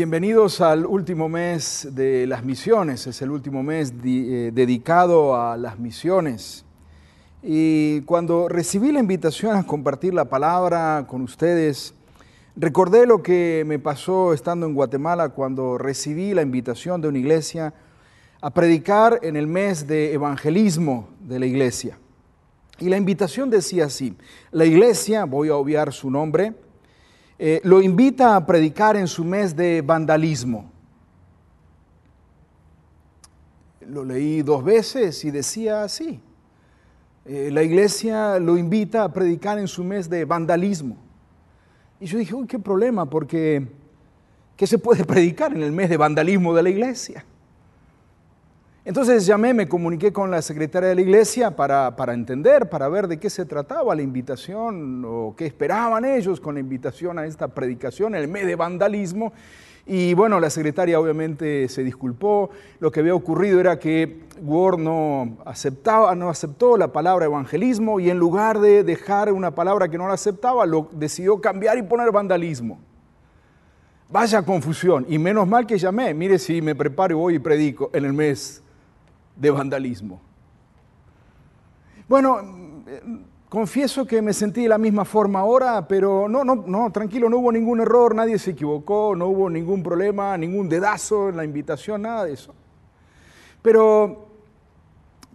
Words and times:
Bienvenidos 0.00 0.62
al 0.62 0.86
último 0.86 1.28
mes 1.28 1.86
de 1.92 2.26
las 2.26 2.42
misiones, 2.42 3.06
es 3.06 3.20
el 3.20 3.30
último 3.30 3.62
mes 3.62 3.92
eh, 4.02 4.50
dedicado 4.50 5.36
a 5.36 5.58
las 5.58 5.78
misiones. 5.78 6.64
Y 7.42 8.00
cuando 8.06 8.48
recibí 8.48 8.92
la 8.92 9.00
invitación 9.00 9.56
a 9.56 9.66
compartir 9.66 10.14
la 10.14 10.24
palabra 10.24 11.04
con 11.06 11.20
ustedes, 11.20 11.92
recordé 12.56 13.04
lo 13.04 13.22
que 13.22 13.62
me 13.66 13.78
pasó 13.78 14.32
estando 14.32 14.64
en 14.64 14.72
Guatemala 14.72 15.28
cuando 15.28 15.76
recibí 15.76 16.32
la 16.32 16.40
invitación 16.40 17.02
de 17.02 17.08
una 17.08 17.18
iglesia 17.18 17.74
a 18.40 18.48
predicar 18.54 19.20
en 19.20 19.36
el 19.36 19.46
mes 19.46 19.86
de 19.86 20.14
evangelismo 20.14 21.10
de 21.20 21.40
la 21.40 21.44
iglesia. 21.44 21.98
Y 22.78 22.88
la 22.88 22.96
invitación 22.96 23.50
decía 23.50 23.84
así, 23.84 24.16
la 24.50 24.64
iglesia, 24.64 25.26
voy 25.26 25.50
a 25.50 25.56
obviar 25.56 25.92
su 25.92 26.10
nombre, 26.10 26.54
eh, 27.42 27.58
lo 27.64 27.80
invita 27.80 28.36
a 28.36 28.44
predicar 28.44 28.98
en 28.98 29.06
su 29.06 29.24
mes 29.24 29.56
de 29.56 29.80
vandalismo. 29.80 30.70
Lo 33.88 34.04
leí 34.04 34.42
dos 34.42 34.62
veces 34.62 35.24
y 35.24 35.30
decía 35.30 35.82
así. 35.82 36.20
eh, 37.24 37.48
la 37.50 37.62
iglesia 37.62 38.38
lo 38.38 38.58
invita 38.58 39.04
a 39.04 39.12
predicar 39.14 39.58
en 39.58 39.68
su 39.68 39.82
mes 39.82 40.10
de 40.10 40.26
vandalismo. 40.26 40.98
Y 41.98 42.04
yo 42.04 42.18
dije, 42.18 42.34
uy, 42.34 42.46
qué 42.46 42.58
problema, 42.58 43.08
porque 43.08 43.66
¿qué 44.54 44.66
se 44.66 44.76
puede 44.76 45.04
predicar 45.06 45.54
en 45.54 45.62
el 45.62 45.72
mes 45.72 45.88
de 45.88 45.96
vandalismo 45.96 46.54
de 46.54 46.62
la 46.62 46.68
iglesia? 46.68 47.24
Entonces 48.82 49.26
llamé, 49.26 49.52
me 49.52 49.68
comuniqué 49.68 50.10
con 50.10 50.30
la 50.30 50.40
secretaria 50.40 50.88
de 50.88 50.94
la 50.94 51.02
iglesia 51.02 51.54
para, 51.54 51.96
para 51.96 52.14
entender, 52.14 52.70
para 52.70 52.88
ver 52.88 53.08
de 53.08 53.18
qué 53.18 53.28
se 53.28 53.44
trataba 53.44 53.94
la 53.94 54.00
invitación 54.00 55.04
o 55.06 55.34
qué 55.36 55.44
esperaban 55.44 56.06
ellos 56.06 56.40
con 56.40 56.54
la 56.54 56.60
invitación 56.60 57.18
a 57.18 57.26
esta 57.26 57.48
predicación 57.48 58.14
el 58.14 58.26
mes 58.26 58.46
de 58.46 58.56
vandalismo. 58.56 59.34
Y 59.84 60.14
bueno, 60.14 60.40
la 60.40 60.48
secretaria 60.48 60.98
obviamente 60.98 61.68
se 61.68 61.84
disculpó. 61.84 62.48
Lo 62.78 62.90
que 62.90 63.00
había 63.00 63.14
ocurrido 63.14 63.60
era 63.60 63.78
que 63.78 64.20
Word 64.42 64.78
no, 64.78 65.36
aceptaba, 65.44 66.14
no 66.14 66.30
aceptó 66.30 66.78
la 66.78 66.90
palabra 66.90 67.26
evangelismo 67.26 68.00
y 68.00 68.08
en 68.08 68.18
lugar 68.18 68.60
de 68.60 68.82
dejar 68.82 69.30
una 69.30 69.54
palabra 69.54 69.90
que 69.90 69.98
no 69.98 70.08
la 70.08 70.14
aceptaba, 70.14 70.64
lo 70.64 70.88
decidió 70.92 71.38
cambiar 71.42 71.76
y 71.76 71.82
poner 71.82 72.10
vandalismo. 72.12 72.78
Vaya 74.08 74.42
confusión. 74.42 75.04
Y 75.06 75.18
menos 75.18 75.46
mal 75.46 75.66
que 75.66 75.76
llamé. 75.76 76.14
Mire 76.14 76.38
si 76.38 76.62
me 76.62 76.74
preparo 76.74 77.12
y 77.12 77.18
voy 77.18 77.34
y 77.34 77.38
predico 77.38 77.90
en 77.92 78.06
el 78.06 78.14
mes 78.14 78.62
de 79.40 79.50
vandalismo. 79.50 80.20
Bueno, 82.06 82.84
confieso 83.48 84.06
que 84.06 84.20
me 84.20 84.32
sentí 84.32 84.62
de 84.62 84.68
la 84.68 84.78
misma 84.78 85.04
forma 85.04 85.40
ahora, 85.40 85.88
pero 85.88 86.28
no, 86.28 86.44
no, 86.44 86.56
no, 86.56 86.92
tranquilo, 86.92 87.30
no 87.30 87.38
hubo 87.38 87.50
ningún 87.50 87.80
error, 87.80 88.14
nadie 88.14 88.38
se 88.38 88.50
equivocó, 88.50 89.14
no 89.16 89.28
hubo 89.28 89.48
ningún 89.48 89.82
problema, 89.82 90.36
ningún 90.36 90.68
dedazo 90.68 91.30
en 91.30 91.36
la 91.36 91.44
invitación, 91.44 92.02
nada 92.02 92.24
de 92.24 92.34
eso. 92.34 92.54
Pero 93.62 94.28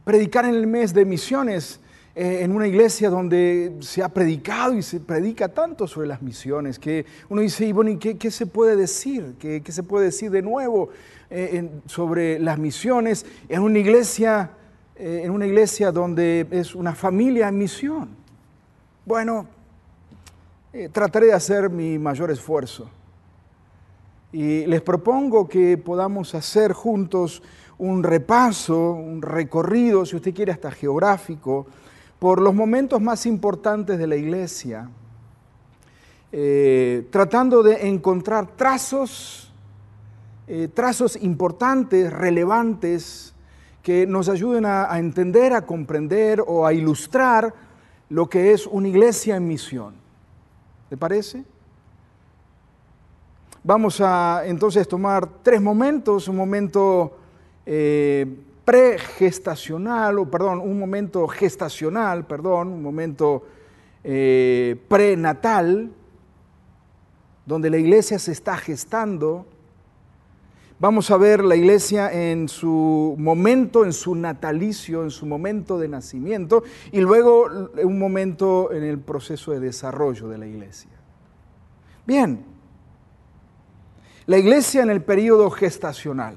predicar 0.03 0.46
en 0.46 0.53
el 0.53 0.68
mes 0.68 0.94
de 0.94 1.03
misiones, 1.03 1.80
eh, 2.18 2.44
en 2.44 2.53
una 2.53 2.66
iglesia 2.66 3.09
donde 3.09 3.76
se 3.81 4.02
ha 4.02 4.08
predicado 4.08 4.74
y 4.74 4.81
se 4.81 5.02
predica 5.02 5.50
tanto 5.50 5.86
sobre 5.86 6.08
las 6.08 6.22
misiones, 6.22 6.80
que 6.80 7.06
uno 7.28 7.42
dice, 7.42 7.66
y 7.66 7.74
bueno, 7.74 7.92
¿y 7.92 7.98
qué, 7.98 8.18
qué 8.18 8.31
se 8.31 8.46
puede 8.46 8.78
decir? 8.78 9.36
¿Qué, 9.38 9.62
qué 9.62 9.72
se 9.74 9.84
puede 9.84 10.06
decir 10.06 10.31
de 10.31 10.42
nuevo 10.42 10.88
eh, 11.30 11.70
sobre 11.88 12.40
las 12.40 12.58
misiones 12.58 13.25
en 13.50 13.62
una 13.62 13.80
iglesia, 13.80 14.52
eh, 14.96 15.24
en 15.25 15.31
una 15.31 15.46
iglesia 15.46 15.92
donde 15.92 16.48
es 16.52 16.74
una 16.74 16.96
familia 16.96 17.50
en 17.50 17.58
misión? 17.58 18.08
Bueno, 19.06 19.48
trataré 20.94 21.28
de 21.28 21.34
hacer 21.34 21.70
mi 21.70 22.00
mayor 22.00 22.31
esfuerzo. 22.31 22.90
Y 24.31 24.66
les 24.68 24.81
propongo 24.81 25.50
que 25.50 25.78
podamos 25.78 26.34
hacer 26.34 26.72
juntos 26.72 27.44
un 27.78 28.04
repaso, 28.04 28.92
un 28.92 29.22
recorrido, 29.22 30.06
si 30.06 30.16
usted 30.16 30.34
quiere, 30.34 30.54
hasta 30.54 30.72
geográfico, 30.72 31.68
por 32.25 32.41
los 32.41 32.56
momentos 32.56 33.00
más 33.00 33.28
importantes 33.28 34.00
de 34.00 34.08
la 34.08 34.16
iglesia, 34.16 34.90
eh, 36.31 37.08
tratando 37.12 37.62
de 37.62 37.88
encontrar 37.88 38.47
trazos, 38.56 39.53
eh, 40.47 40.68
trazos 40.74 41.18
importantes, 41.22 42.12
relevantes, 42.12 43.36
que 43.84 44.08
nos 44.08 44.28
ayuden 44.28 44.66
a, 44.66 44.97
entender, 44.97 45.53
a 45.53 45.68
comprender 45.68 46.44
o 46.47 46.66
a 46.66 46.74
ilustrar 46.74 47.53
lo 48.09 48.28
que 48.28 48.53
es 48.53 48.66
una 48.66 48.88
iglesia 48.88 49.36
en 49.36 49.47
misión. 49.47 49.94
¿Le 50.90 50.97
parece? 50.97 51.46
Vamos 53.63 54.02
a 54.02 54.42
entonces 54.47 54.88
tomar 54.88 55.30
tres 55.44 55.62
momentos, 55.62 56.28
un 56.28 56.38
momento 56.38 57.19
eh, 57.68 58.25
pregestacional, 58.66 60.18
o 60.20 60.30
perdón, 60.30 60.59
un 60.59 60.80
momento 60.80 61.28
gestacional, 61.28 62.26
perdón, 62.26 62.70
un 62.70 62.81
momento 62.81 63.44
eh, 64.03 64.76
prenatal, 64.88 65.92
donde 67.46 67.70
la 67.70 67.78
iglesia 67.78 68.18
se 68.18 68.31
está 68.31 68.58
gestando. 68.58 69.46
Vamos 70.80 71.09
a 71.12 71.18
ver 71.18 71.46
la 71.46 71.56
iglesia 71.56 72.12
en 72.12 72.50
su 72.50 73.16
momento, 73.18 73.86
en 73.86 73.94
su 73.94 74.16
natalicio, 74.16 75.04
en 75.04 75.12
su 75.12 75.25
momento 75.25 75.78
de 75.78 75.88
nacimiento, 75.88 76.64
y 76.92 77.00
luego 77.00 77.46
un 77.84 78.00
momento 78.00 78.74
en 78.74 78.84
el 78.84 79.00
proceso 79.00 79.52
de 79.52 79.59
desarrollo 79.59 80.28
de 80.28 80.38
la 80.40 80.48
iglesia. 80.48 80.90
Bien, 82.06 82.44
la 84.25 84.38
iglesia 84.38 84.81
en 84.81 84.90
el 84.90 85.04
periodo 85.04 85.50
gestacional. 85.52 86.36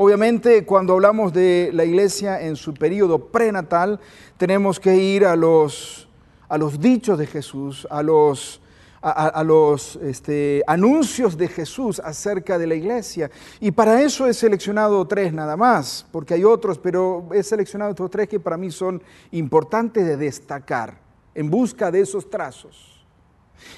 Obviamente, 0.00 0.64
cuando 0.64 0.92
hablamos 0.92 1.32
de 1.32 1.70
la 1.72 1.84
iglesia 1.84 2.40
en 2.40 2.54
su 2.54 2.72
periodo 2.72 3.18
prenatal, 3.18 3.98
tenemos 4.36 4.78
que 4.78 4.94
ir 4.94 5.26
a 5.26 5.34
los, 5.34 6.08
a 6.48 6.56
los 6.56 6.78
dichos 6.78 7.18
de 7.18 7.26
Jesús, 7.26 7.84
a 7.90 8.00
los, 8.04 8.60
a, 9.02 9.42
los 9.42 9.96
este, 9.96 10.62
anuncios 10.68 11.36
de 11.36 11.48
Jesús 11.48 12.00
acerca 12.04 12.58
de 12.58 12.68
la 12.68 12.76
iglesia. 12.76 13.28
Y 13.58 13.72
para 13.72 14.00
eso 14.00 14.28
he 14.28 14.34
seleccionado 14.34 15.04
tres 15.08 15.32
nada 15.32 15.56
más, 15.56 16.06
porque 16.12 16.34
hay 16.34 16.44
otros, 16.44 16.78
pero 16.78 17.28
he 17.34 17.42
seleccionado 17.42 17.90
estos 17.90 18.08
tres 18.08 18.28
que 18.28 18.38
para 18.38 18.56
mí 18.56 18.70
son 18.70 19.02
importantes 19.32 20.06
de 20.06 20.16
destacar 20.16 20.96
en 21.34 21.50
busca 21.50 21.90
de 21.90 22.02
esos 22.02 22.30
trazos. 22.30 23.04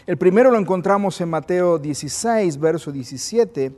El 0.06 0.18
primero 0.18 0.50
lo 0.50 0.58
encontramos 0.58 1.18
en 1.22 1.30
Mateo 1.30 1.78
16, 1.78 2.60
verso 2.60 2.92
17, 2.92 3.72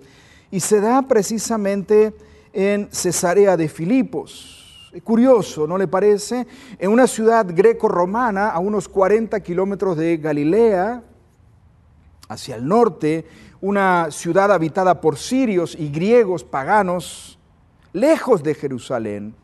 y 0.50 0.58
se 0.58 0.80
da 0.80 1.02
precisamente 1.02 2.12
en 2.52 2.88
Cesarea 2.90 3.56
de 3.56 3.68
Filipos. 3.68 4.90
Curioso, 5.04 5.66
¿no 5.66 5.78
le 5.78 5.88
parece? 5.88 6.46
En 6.78 6.90
una 6.90 7.06
ciudad 7.06 7.46
greco-romana 7.48 8.50
a 8.50 8.58
unos 8.58 8.88
40 8.88 9.40
kilómetros 9.40 9.96
de 9.96 10.18
Galilea, 10.18 11.02
hacia 12.28 12.56
el 12.56 12.66
norte, 12.66 13.26
una 13.60 14.10
ciudad 14.10 14.52
habitada 14.52 15.00
por 15.00 15.16
sirios 15.16 15.74
y 15.78 15.90
griegos 15.90 16.44
paganos, 16.44 17.38
lejos 17.92 18.42
de 18.42 18.54
Jerusalén. 18.54 19.34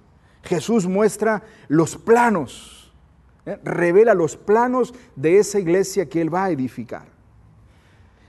Jesús 0.43 0.87
muestra 0.87 1.43
los 1.69 1.96
planos 1.96 2.78
¿eh? 3.49 3.58
revela 3.64 4.14
los 4.14 4.37
planos 4.37 4.94
de 5.16 5.38
esa 5.38 5.58
iglesia 5.58 6.08
que 6.08 6.20
él 6.20 6.32
va 6.32 6.44
a 6.44 6.50
edificar. 6.50 7.18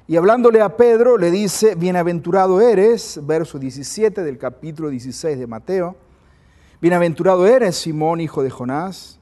Y 0.10 0.18
hablándole 0.18 0.60
a 0.60 0.76
Pedro, 0.76 1.20
le 1.20 1.30
dice, 1.30 1.76
bienaventurado 1.76 2.62
eres, 2.62 3.20
verso 3.28 3.60
17 3.60 4.24
del 4.24 4.40
capítulo 4.40 4.90
16 4.90 5.38
de 5.38 5.46
Mateo, 5.46 5.98
bienaventurado 6.82 7.46
eres, 7.46 7.76
Simón, 7.76 8.20
hijo 8.20 8.42
de 8.42 8.50
Jonás, 8.50 9.20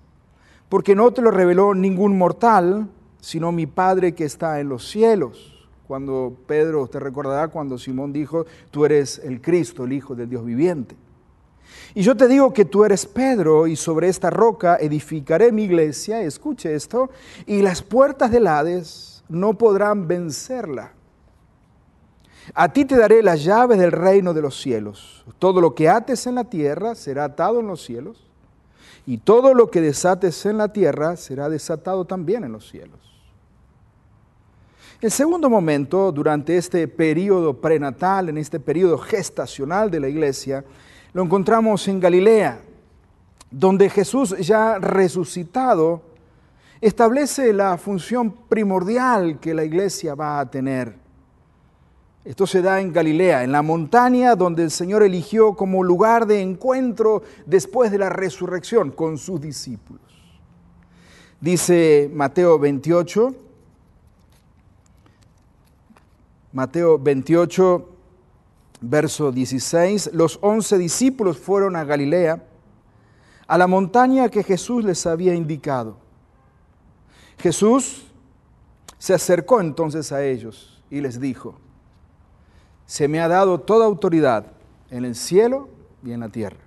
porque 0.69 0.95
no 0.95 1.11
te 1.11 1.21
lo 1.21 1.29
reveló 1.29 1.75
ningún 1.75 2.17
mortal, 2.17 2.87
sino 3.19 3.51
mi 3.51 3.65
Padre 3.65 4.15
que 4.15 4.23
está 4.23 4.61
en 4.61 4.69
los 4.69 4.87
cielos. 4.87 5.67
Cuando 5.89 6.37
Pedro, 6.47 6.87
te 6.87 7.01
recordará 7.01 7.49
cuando 7.49 7.77
Simón 7.77 8.13
dijo, 8.13 8.45
tú 8.71 8.85
eres 8.85 9.19
el 9.19 9.41
Cristo, 9.41 9.83
el 9.83 9.91
Hijo 9.91 10.15
del 10.15 10.29
Dios 10.29 10.45
viviente. 10.45 10.95
Y 11.95 12.01
yo 12.01 12.15
te 12.15 12.29
digo 12.29 12.53
que 12.53 12.63
tú 12.63 12.85
eres 12.85 13.05
Pedro 13.05 13.67
y 13.67 13.75
sobre 13.75 14.07
esta 14.07 14.29
roca 14.29 14.77
edificaré 14.79 15.51
mi 15.51 15.63
iglesia, 15.63 16.21
escuche 16.21 16.73
esto, 16.75 17.09
y 17.45 17.61
las 17.61 17.81
puertas 17.81 18.31
del 18.31 18.47
Hades 18.47 19.16
no 19.29 19.57
podrán 19.57 20.07
vencerla. 20.07 20.93
A 22.53 22.71
ti 22.71 22.85
te 22.85 22.95
daré 22.95 23.21
las 23.21 23.43
llaves 23.43 23.77
del 23.77 23.91
reino 23.91 24.33
de 24.33 24.41
los 24.41 24.59
cielos. 24.59 25.25
Todo 25.37 25.59
lo 25.59 25.75
que 25.75 25.89
ates 25.89 26.27
en 26.27 26.35
la 26.35 26.45
tierra 26.45 26.95
será 26.95 27.25
atado 27.25 27.59
en 27.59 27.67
los 27.67 27.83
cielos, 27.83 28.25
y 29.05 29.17
todo 29.17 29.53
lo 29.53 29.69
que 29.71 29.81
desates 29.81 30.45
en 30.45 30.57
la 30.57 30.71
tierra 30.71 31.15
será 31.15 31.49
desatado 31.49 32.05
también 32.05 32.43
en 32.43 32.51
los 32.51 32.69
cielos. 32.69 32.99
El 34.99 35.11
segundo 35.11 35.49
momento, 35.49 36.11
durante 36.11 36.57
este 36.57 36.87
periodo 36.87 37.53
prenatal, 37.53 38.29
en 38.29 38.37
este 38.37 38.59
periodo 38.59 38.97
gestacional 38.97 39.91
de 39.91 39.99
la 39.99 40.09
iglesia, 40.09 40.65
lo 41.13 41.23
encontramos 41.23 41.87
en 41.87 41.99
Galilea, 41.99 42.61
donde 43.51 43.89
Jesús 43.89 44.35
ya 44.39 44.79
resucitado 44.79 46.01
establece 46.81 47.53
la 47.53 47.77
función 47.77 48.31
primordial 48.49 49.39
que 49.39 49.53
la 49.53 49.63
iglesia 49.63 50.15
va 50.15 50.39
a 50.39 50.49
tener. 50.49 50.95
Esto 52.23 52.45
se 52.45 52.61
da 52.61 52.81
en 52.81 52.91
Galilea, 52.91 53.43
en 53.43 53.53
la 53.53 53.61
montaña 53.61 54.35
donde 54.35 54.63
el 54.63 54.71
Señor 54.71 55.01
eligió 55.01 55.53
como 55.53 55.81
lugar 55.81 56.27
de 56.27 56.41
encuentro 56.41 57.23
después 57.45 57.89
de 57.89 57.97
la 57.97 58.09
resurrección 58.09 58.91
con 58.91 59.17
sus 59.17 59.39
discípulos. 59.39 60.01
Dice 61.39 62.11
Mateo 62.13 62.59
28, 62.59 63.33
Mateo 66.51 66.99
28, 66.99 67.89
verso 68.81 69.31
16, 69.31 70.11
los 70.13 70.37
once 70.41 70.77
discípulos 70.77 71.37
fueron 71.37 71.75
a 71.75 71.85
Galilea, 71.85 72.43
a 73.47 73.57
la 73.57 73.67
montaña 73.67 74.27
que 74.27 74.43
Jesús 74.43 74.83
les 74.83 75.05
había 75.05 75.33
indicado. 75.33 76.06
Jesús 77.37 78.07
se 78.97 79.13
acercó 79.13 79.61
entonces 79.61 80.11
a 80.11 80.23
ellos 80.23 80.83
y 80.89 81.01
les 81.01 81.19
dijo, 81.19 81.55
se 82.85 83.07
me 83.07 83.19
ha 83.19 83.27
dado 83.27 83.59
toda 83.59 83.85
autoridad 83.85 84.47
en 84.89 85.05
el 85.05 85.15
cielo 85.15 85.69
y 86.03 86.11
en 86.11 86.21
la 86.21 86.29
tierra. 86.29 86.59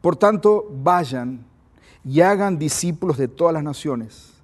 Por 0.00 0.16
tanto, 0.16 0.66
vayan 0.70 1.44
y 2.04 2.20
hagan 2.20 2.58
discípulos 2.58 3.16
de 3.16 3.26
todas 3.26 3.54
las 3.54 3.64
naciones, 3.64 4.34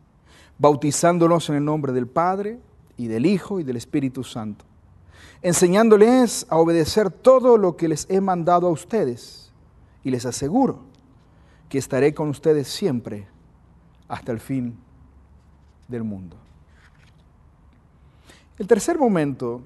bautizándolos 0.58 1.48
en 1.48 1.56
el 1.56 1.64
nombre 1.64 1.92
del 1.92 2.06
Padre, 2.06 2.58
y 2.96 3.08
del 3.08 3.26
Hijo 3.26 3.60
y 3.60 3.64
del 3.64 3.76
Espíritu 3.76 4.22
Santo, 4.24 4.64
enseñándoles 5.42 6.46
a 6.48 6.56
obedecer 6.56 7.10
todo 7.10 7.58
lo 7.58 7.76
que 7.76 7.88
les 7.88 8.06
he 8.08 8.20
mandado 8.20 8.66
a 8.66 8.70
ustedes. 8.70 9.52
Y 10.02 10.10
les 10.10 10.26
aseguro 10.26 10.80
que 11.68 11.78
estaré 11.78 12.14
con 12.14 12.28
ustedes 12.28 12.68
siempre 12.68 13.26
hasta 14.06 14.32
el 14.32 14.40
fin 14.40 14.76
del 15.88 16.04
mundo. 16.04 16.36
El 18.58 18.66
tercer 18.66 18.98
momento 18.98 19.62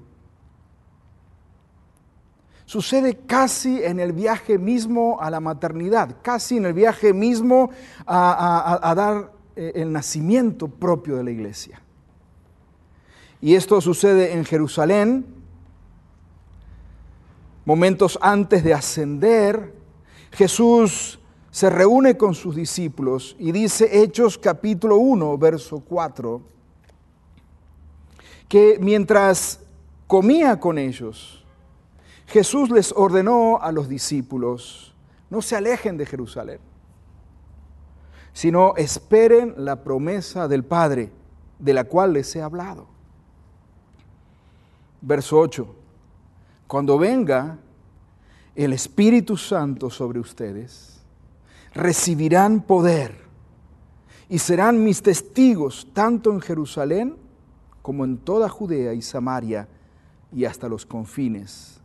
sucede 2.65 3.17
casi 3.25 3.83
en 3.83 3.99
el 3.99 4.13
viaje 4.13 4.57
mismo 4.57 5.17
a 5.19 5.29
la 5.29 5.39
maternidad, 5.39 6.17
casi 6.21 6.57
en 6.57 6.65
el 6.65 6.73
viaje 6.73 7.13
mismo 7.13 7.71
a, 8.05 8.79
a, 8.81 8.95
dar 8.95 9.31
eh, 9.55 9.71
el 9.75 9.91
nacimiento 9.91 10.67
propio 10.67 11.17
de 11.17 11.23
la 11.23 11.31
iglesia. 11.31 11.81
Y 13.41 13.55
esto 13.55 13.79
sucede 13.81 14.33
en 14.33 14.45
Jerusalén, 14.45 15.25
momentos 17.65 18.19
antes 18.21 18.63
de 18.63 18.73
ascender. 18.73 19.73
Jesús 20.31 21.18
se 21.59 21.69
reúne 21.69 22.15
con 22.15 22.35
sus 22.35 22.55
discípulos 22.55 23.35
y 23.37 23.51
dice 23.51 24.01
Hechos 24.01 24.37
capítulo 24.37 24.95
1, 24.95 25.37
verso 25.37 25.81
4, 25.81 26.41
que 28.47 28.77
mientras 28.79 29.59
comía 30.07 30.57
con 30.57 30.77
ellos, 30.77 31.43
Jesús 32.27 32.69
les 32.69 32.93
ordenó 32.93 33.59
a 33.61 33.73
los 33.73 33.89
discípulos, 33.89 34.95
no 35.29 35.41
se 35.41 35.57
alejen 35.57 35.97
de 35.97 36.05
Jerusalén, 36.05 36.59
sino 38.31 38.73
esperen 38.77 39.53
la 39.57 39.83
promesa 39.83 40.47
del 40.47 40.63
Padre, 40.63 41.11
de 41.59 41.73
la 41.73 41.83
cual 41.83 42.13
les 42.13 42.33
he 42.37 42.41
hablado. 42.41 42.87
Verso 45.01 45.37
8. 45.37 45.75
Cuando 46.67 46.97
venga 46.97 47.57
el 48.55 48.71
Espíritu 48.71 49.35
Santo 49.35 49.89
sobre 49.89 50.21
ustedes, 50.21 50.98
recibirán 51.73 52.61
poder 52.61 53.15
y 54.27 54.39
serán 54.39 54.83
mis 54.83 55.01
testigos 55.01 55.87
tanto 55.93 56.31
en 56.31 56.41
Jerusalén 56.41 57.17
como 57.81 58.05
en 58.05 58.17
toda 58.17 58.49
Judea 58.49 58.93
y 58.93 59.01
Samaria 59.01 59.67
y 60.31 60.45
hasta 60.45 60.67
los 60.69 60.85
confines 60.85 61.79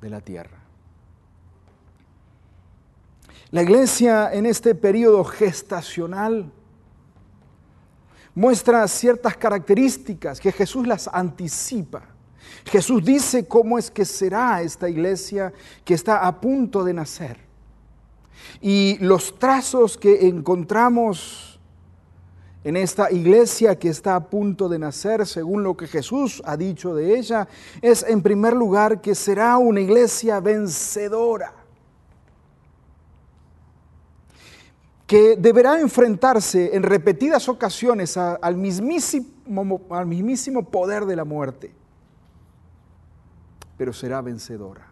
de 0.00 0.10
la 0.10 0.20
tierra. 0.20 0.58
La 3.50 3.62
iglesia 3.62 4.32
en 4.32 4.46
este 4.46 4.74
periodo 4.74 5.22
gestacional 5.24 6.50
muestra 8.34 8.88
ciertas 8.88 9.36
características 9.36 10.40
que 10.40 10.52
Jesús 10.52 10.86
las 10.86 11.06
anticipa. 11.06 12.04
Jesús 12.64 13.04
dice 13.04 13.46
cómo 13.46 13.78
es 13.78 13.90
que 13.90 14.06
será 14.06 14.62
esta 14.62 14.88
iglesia 14.88 15.52
que 15.84 15.92
está 15.92 16.26
a 16.26 16.40
punto 16.40 16.82
de 16.82 16.94
nacer. 16.94 17.51
Y 18.60 18.98
los 18.98 19.38
trazos 19.38 19.96
que 19.96 20.28
encontramos 20.28 21.60
en 22.64 22.76
esta 22.76 23.10
iglesia 23.10 23.78
que 23.78 23.88
está 23.88 24.14
a 24.14 24.28
punto 24.28 24.68
de 24.68 24.78
nacer, 24.78 25.26
según 25.26 25.64
lo 25.64 25.76
que 25.76 25.88
Jesús 25.88 26.42
ha 26.44 26.56
dicho 26.56 26.94
de 26.94 27.18
ella, 27.18 27.48
es 27.80 28.04
en 28.08 28.22
primer 28.22 28.54
lugar 28.54 29.00
que 29.00 29.14
será 29.14 29.58
una 29.58 29.80
iglesia 29.80 30.40
vencedora. 30.40 31.54
que 35.04 35.36
deberá 35.36 35.78
enfrentarse 35.78 36.74
en 36.74 36.82
repetidas 36.82 37.46
ocasiones 37.46 38.16
al, 38.16 38.56
mismísimo, 38.56 39.82
al 39.90 40.06
mismísimo 40.06 40.64
poder 40.70 41.04
de 41.04 41.16
la 41.16 41.26
muerte 41.26 41.70
pero 43.82 43.92
será 43.92 44.20
vencedora. 44.20 44.91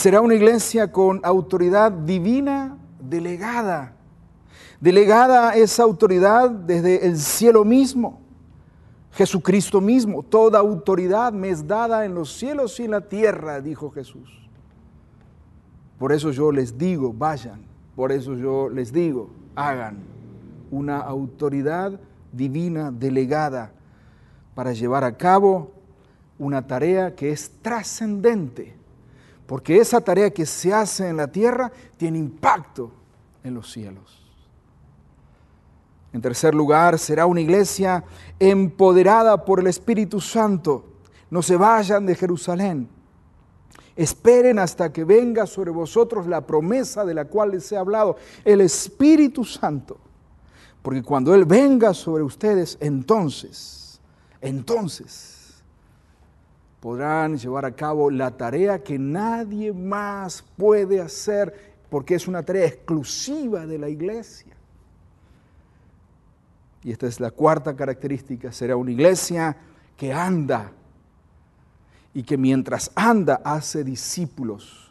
Será 0.00 0.22
una 0.22 0.34
iglesia 0.34 0.90
con 0.90 1.20
autoridad 1.22 1.92
divina 1.92 2.78
delegada. 2.98 3.92
Delegada 4.80 5.54
esa 5.54 5.82
autoridad 5.82 6.48
desde 6.48 7.06
el 7.06 7.18
cielo 7.18 7.66
mismo, 7.66 8.18
Jesucristo 9.12 9.78
mismo. 9.78 10.22
Toda 10.22 10.58
autoridad 10.58 11.34
me 11.34 11.50
es 11.50 11.68
dada 11.68 12.06
en 12.06 12.14
los 12.14 12.32
cielos 12.32 12.80
y 12.80 12.84
en 12.84 12.92
la 12.92 13.02
tierra, 13.02 13.60
dijo 13.60 13.90
Jesús. 13.90 14.48
Por 15.98 16.12
eso 16.12 16.30
yo 16.30 16.50
les 16.50 16.78
digo, 16.78 17.12
vayan. 17.12 17.60
Por 17.94 18.10
eso 18.10 18.34
yo 18.36 18.70
les 18.70 18.94
digo, 18.94 19.28
hagan 19.54 19.98
una 20.70 21.00
autoridad 21.00 22.00
divina 22.32 22.90
delegada 22.90 23.70
para 24.54 24.72
llevar 24.72 25.04
a 25.04 25.14
cabo 25.18 25.72
una 26.38 26.66
tarea 26.66 27.14
que 27.14 27.32
es 27.32 27.52
trascendente, 27.60 28.79
porque 29.50 29.78
esa 29.78 30.00
tarea 30.00 30.30
que 30.30 30.46
se 30.46 30.72
hace 30.72 31.08
en 31.08 31.16
la 31.16 31.26
tierra 31.26 31.72
tiene 31.96 32.18
impacto 32.18 32.92
en 33.42 33.52
los 33.52 33.72
cielos. 33.72 34.24
En 36.12 36.20
tercer 36.20 36.54
lugar, 36.54 37.00
será 37.00 37.26
una 37.26 37.40
iglesia 37.40 38.04
empoderada 38.38 39.44
por 39.44 39.58
el 39.58 39.66
Espíritu 39.66 40.20
Santo. 40.20 40.84
No 41.30 41.42
se 41.42 41.56
vayan 41.56 42.06
de 42.06 42.14
Jerusalén. 42.14 42.88
Esperen 43.96 44.60
hasta 44.60 44.92
que 44.92 45.02
venga 45.02 45.48
sobre 45.48 45.72
vosotros 45.72 46.28
la 46.28 46.46
promesa 46.46 47.04
de 47.04 47.14
la 47.14 47.24
cual 47.24 47.50
les 47.50 47.72
he 47.72 47.76
hablado, 47.76 48.18
el 48.44 48.60
Espíritu 48.60 49.44
Santo. 49.44 49.98
Porque 50.80 51.02
cuando 51.02 51.34
Él 51.34 51.44
venga 51.44 51.92
sobre 51.92 52.22
ustedes, 52.22 52.78
entonces, 52.80 54.00
entonces, 54.40 55.39
podrán 56.80 57.36
llevar 57.36 57.66
a 57.66 57.72
cabo 57.72 58.10
la 58.10 58.30
tarea 58.30 58.82
que 58.82 58.98
nadie 58.98 59.72
más 59.72 60.42
puede 60.56 61.00
hacer 61.00 61.74
porque 61.90 62.14
es 62.14 62.26
una 62.26 62.42
tarea 62.42 62.66
exclusiva 62.66 63.66
de 63.66 63.78
la 63.78 63.88
iglesia. 63.88 64.56
Y 66.82 66.92
esta 66.92 67.06
es 67.06 67.20
la 67.20 67.30
cuarta 67.30 67.76
característica, 67.76 68.50
será 68.50 68.76
una 68.76 68.90
iglesia 68.90 69.56
que 69.98 70.14
anda 70.14 70.72
y 72.14 72.22
que 72.22 72.38
mientras 72.38 72.90
anda 72.94 73.42
hace 73.44 73.84
discípulos 73.84 74.90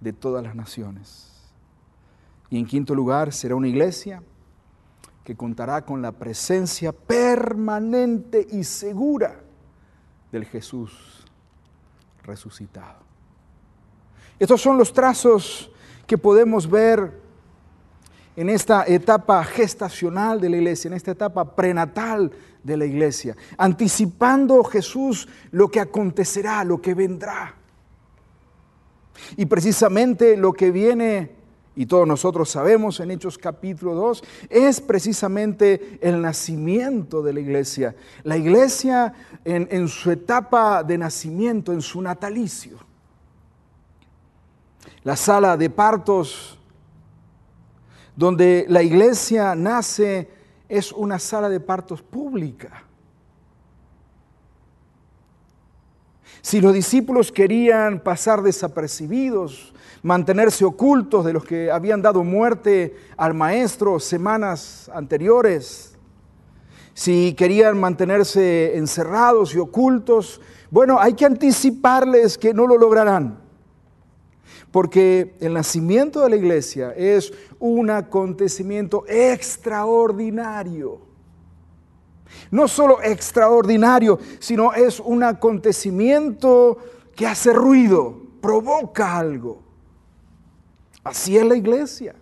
de 0.00 0.12
todas 0.12 0.44
las 0.44 0.54
naciones. 0.54 1.30
Y 2.50 2.58
en 2.58 2.66
quinto 2.66 2.94
lugar, 2.94 3.32
será 3.32 3.54
una 3.54 3.68
iglesia 3.68 4.22
que 5.24 5.34
contará 5.34 5.86
con 5.86 6.02
la 6.02 6.12
presencia 6.12 6.92
permanente 6.92 8.46
y 8.50 8.64
segura 8.64 9.40
del 10.30 10.44
Jesús 10.44 11.13
resucitado. 12.24 12.98
Estos 14.38 14.60
son 14.60 14.76
los 14.76 14.92
trazos 14.92 15.70
que 16.06 16.18
podemos 16.18 16.68
ver 16.68 17.22
en 18.36 18.48
esta 18.48 18.84
etapa 18.86 19.44
gestacional 19.44 20.40
de 20.40 20.48
la 20.50 20.56
iglesia, 20.56 20.88
en 20.88 20.94
esta 20.94 21.12
etapa 21.12 21.54
prenatal 21.54 22.32
de 22.62 22.76
la 22.76 22.84
iglesia, 22.84 23.36
anticipando 23.56 24.64
Jesús 24.64 25.28
lo 25.52 25.70
que 25.70 25.80
acontecerá, 25.80 26.64
lo 26.64 26.80
que 26.80 26.94
vendrá. 26.94 27.54
Y 29.36 29.46
precisamente 29.46 30.36
lo 30.36 30.52
que 30.52 30.70
viene, 30.70 31.30
y 31.76 31.86
todos 31.86 32.06
nosotros 32.06 32.50
sabemos 32.50 33.00
en 33.00 33.10
Hechos 33.10 33.36
capítulo 33.36 33.94
2, 33.94 34.22
es 34.48 34.80
precisamente 34.80 35.98
el 36.00 36.22
nacimiento 36.22 37.22
de 37.22 37.32
la 37.32 37.40
iglesia. 37.40 37.96
La 38.22 38.36
iglesia 38.36 39.12
en, 39.44 39.66
en 39.70 39.88
su 39.88 40.10
etapa 40.10 40.84
de 40.84 40.98
nacimiento, 40.98 41.72
en 41.72 41.82
su 41.82 42.00
natalicio. 42.00 42.78
La 45.02 45.16
sala 45.16 45.56
de 45.56 45.68
partos 45.68 46.58
donde 48.16 48.64
la 48.68 48.82
iglesia 48.82 49.54
nace 49.54 50.30
es 50.68 50.92
una 50.92 51.18
sala 51.18 51.48
de 51.48 51.60
partos 51.60 52.02
pública. 52.02 52.83
Si 56.44 56.60
los 56.60 56.74
discípulos 56.74 57.32
querían 57.32 58.00
pasar 58.00 58.42
desapercibidos, 58.42 59.72
mantenerse 60.02 60.66
ocultos 60.66 61.24
de 61.24 61.32
los 61.32 61.42
que 61.42 61.70
habían 61.70 62.02
dado 62.02 62.22
muerte 62.22 62.94
al 63.16 63.32
maestro 63.32 63.98
semanas 63.98 64.90
anteriores, 64.92 65.96
si 66.92 67.32
querían 67.32 67.80
mantenerse 67.80 68.76
encerrados 68.76 69.54
y 69.54 69.58
ocultos, 69.58 70.42
bueno, 70.70 71.00
hay 71.00 71.14
que 71.14 71.24
anticiparles 71.24 72.36
que 72.36 72.52
no 72.52 72.66
lo 72.66 72.76
lograrán. 72.76 73.38
Porque 74.70 75.36
el 75.40 75.54
nacimiento 75.54 76.20
de 76.20 76.28
la 76.28 76.36
iglesia 76.36 76.92
es 76.94 77.32
un 77.58 77.88
acontecimiento 77.88 79.06
extraordinario. 79.08 81.13
No 82.50 82.68
solo 82.68 83.02
extraordinario, 83.02 84.18
sino 84.38 84.72
es 84.72 85.00
un 85.00 85.22
acontecimiento 85.22 86.78
que 87.14 87.26
hace 87.26 87.52
ruido, 87.52 88.16
provoca 88.40 89.16
algo. 89.16 89.62
Así 91.02 91.36
es 91.36 91.44
la 91.46 91.56
iglesia. 91.56 92.14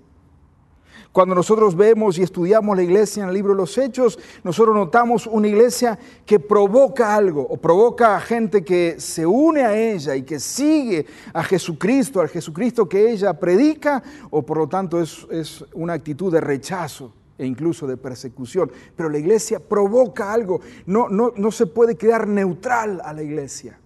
Cuando 1.13 1.35
nosotros 1.35 1.77
vemos 1.77 2.17
y 2.17 2.23
estudiamos 2.23 2.75
la 2.75 2.83
iglesia 2.83 3.23
en 3.23 3.29
el 3.29 3.35
libro 3.35 3.53
de 3.53 3.59
los 3.59 3.77
Hechos, 3.77 4.19
nosotros 4.43 4.75
notamos 4.75 5.27
una 5.27 5.47
iglesia 5.47 5.99
que 6.25 6.41
provoca 6.41 7.15
algo 7.15 7.43
o 7.43 7.59
provoca 7.59 8.17
a 8.17 8.21
gente 8.21 8.65
que 8.65 8.99
se 8.99 9.27
une 9.27 9.63
a 9.63 9.77
ella 9.77 10.17
y 10.17 10.23
que 10.23 10.41
sigue 10.41 11.05
a 11.35 11.43
Jesucristo, 11.43 12.23
al 12.23 12.31
Jesucristo 12.31 12.89
que 12.89 13.11
ella 13.11 13.39
predica, 13.39 14.03
o 14.31 14.43
por 14.43 14.57
lo 14.57 14.69
tanto 14.69 15.03
es, 15.03 15.27
es 15.31 15.63
una 15.75 15.93
actitud 15.93 16.33
de 16.33 16.41
rechazo 16.41 17.13
e 17.43 17.47
incluso 17.47 17.89
de 17.89 17.97
persecución. 17.97 18.71
Pero 18.97 19.09
la 19.09 19.19
iglesia 19.19 19.59
provoca 19.59 20.33
algo, 20.33 20.61
no, 20.87 21.09
no, 21.09 21.33
no 21.37 21.51
se 21.51 21.67
puede 21.67 21.97
quedar 21.97 22.29
neutral 22.29 23.03
a 23.05 23.13
la 23.13 23.23
iglesia. 23.23 23.79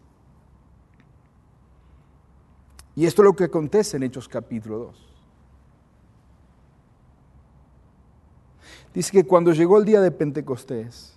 Y 2.94 3.06
esto 3.06 3.22
es 3.22 3.25
lo 3.25 3.34
que 3.34 3.44
acontece 3.44 3.96
en 3.96 4.02
Hechos 4.02 4.28
capítulo 4.28 4.78
2. 4.78 5.06
Dice 8.92 9.12
que 9.12 9.25
cuando 9.25 9.52
llegó 9.52 9.78
el 9.78 9.84
día 9.86 10.00
de 10.00 10.10
Pentecostés, 10.10 11.16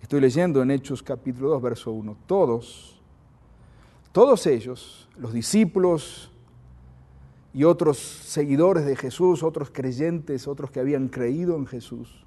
estoy 0.00 0.20
leyendo 0.20 0.62
en 0.62 0.70
Hechos 0.72 1.02
capítulo 1.02 1.48
2, 1.50 1.62
verso 1.62 1.92
1, 1.92 2.16
todos, 2.26 3.00
todos 4.10 4.46
ellos, 4.46 5.08
los 5.16 5.32
discípulos 5.32 6.31
y 7.54 7.64
otros 7.64 7.98
seguidores 7.98 8.86
de 8.86 8.96
Jesús, 8.96 9.42
otros 9.42 9.70
creyentes, 9.70 10.48
otros 10.48 10.70
que 10.70 10.80
habían 10.80 11.08
creído 11.08 11.56
en 11.56 11.66
Jesús, 11.66 12.24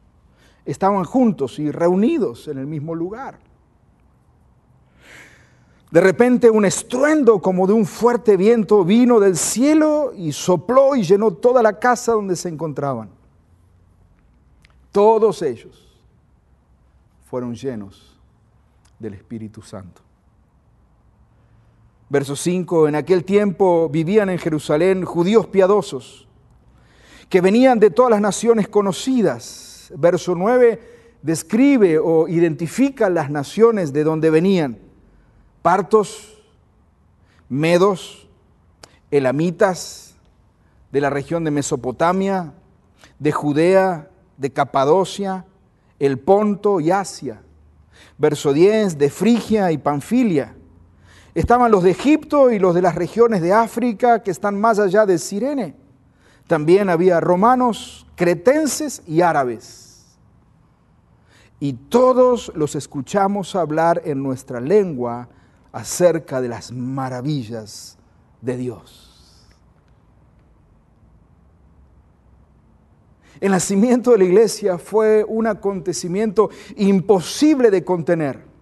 estaban 0.65 1.03
juntos 1.03 1.59
y 1.59 1.71
reunidos 1.71 2.47
en 2.47 2.57
el 2.57 2.67
mismo 2.67 2.93
lugar. 2.93 3.39
De 5.91 6.01
repente 6.01 6.49
un 6.49 6.65
estruendo 6.65 7.39
como 7.39 7.67
de 7.67 7.73
un 7.73 7.85
fuerte 7.85 8.35
viento 8.37 8.83
vino 8.83 9.19
del 9.19 9.37
cielo 9.37 10.11
y 10.15 10.31
sopló 10.31 10.95
y 10.95 11.03
llenó 11.03 11.31
toda 11.31 11.63
la 11.63 11.79
casa 11.79 12.11
donde 12.11 12.35
se 12.35 12.49
encontraban. 12.49 13.09
Todos 14.91 15.41
ellos 15.41 15.99
fueron 17.29 17.55
llenos 17.55 18.19
del 18.99 19.13
Espíritu 19.13 19.61
Santo. 19.61 20.04
Verso 22.15 22.37
5, 22.37 22.87
en 22.87 22.95
aquel 22.95 23.25
tiempo 23.25 23.89
vivían 23.89 24.29
en 24.29 24.37
Jerusalén 24.37 25.03
judíos 25.03 25.47
piadosos 25.47 26.29
que 27.27 27.41
venían 27.41 27.77
de 27.77 27.89
todas 27.89 28.09
las 28.09 28.21
naciones 28.21 28.69
conocidas. 28.69 29.91
Verso 29.97 30.33
9 30.33 31.17
describe 31.21 31.99
o 31.99 32.29
identifica 32.29 33.09
las 33.09 33.29
naciones 33.29 33.91
de 33.91 34.05
donde 34.05 34.29
venían 34.29 34.77
partos, 35.61 36.41
medos, 37.49 38.29
elamitas, 39.11 40.15
de 40.93 41.01
la 41.01 41.09
región 41.09 41.43
de 41.43 41.51
Mesopotamia, 41.51 42.53
de 43.19 43.33
Judea, 43.33 44.09
de 44.37 44.53
Capadocia, 44.53 45.43
el 45.99 46.17
Ponto 46.17 46.79
y 46.79 46.91
Asia. 46.91 47.41
Verso 48.17 48.53
10, 48.53 48.97
de 48.97 49.09
Frigia 49.09 49.73
y 49.73 49.77
Panfilia. 49.77 50.55
Estaban 51.35 51.69
los 51.69 51.83
de 51.83 51.91
Egipto 51.91 52.49
y 52.49 52.59
los 52.59 52.73
de 52.73 52.81
las 52.81 52.95
regiones 52.95 53.41
de 53.41 53.51
África 53.51 54.23
que 54.23 54.31
están 54.31 54.59
más 54.59 54.79
allá 54.79 55.05
de 55.05 55.19
Sirene. 55.19 55.75
También 56.47 56.89
había 56.89 57.19
romanos, 57.19 58.07
cretenses 58.15 59.03
y 59.05 59.19
árabes. 59.19 60.17
Y 61.59 61.73
todos 61.73 62.53
los 62.55 62.75
escuchamos 62.75 63.53
hablar 63.55 64.01
en 64.05 64.23
nuestra 64.23 64.61
lengua 64.61 65.27
acerca 65.73 66.39
de 66.39 66.47
las 66.47 66.71
maravillas 66.71 67.97
de 68.41 68.55
Dios. 68.55 69.45
El 73.41 73.51
nacimiento 73.51 74.11
de 74.11 74.19
la 74.19 74.23
iglesia 74.23 74.77
fue 74.77 75.25
un 75.27 75.47
acontecimiento 75.47 76.49
imposible 76.77 77.69
de 77.71 77.83
contener. 77.83 78.54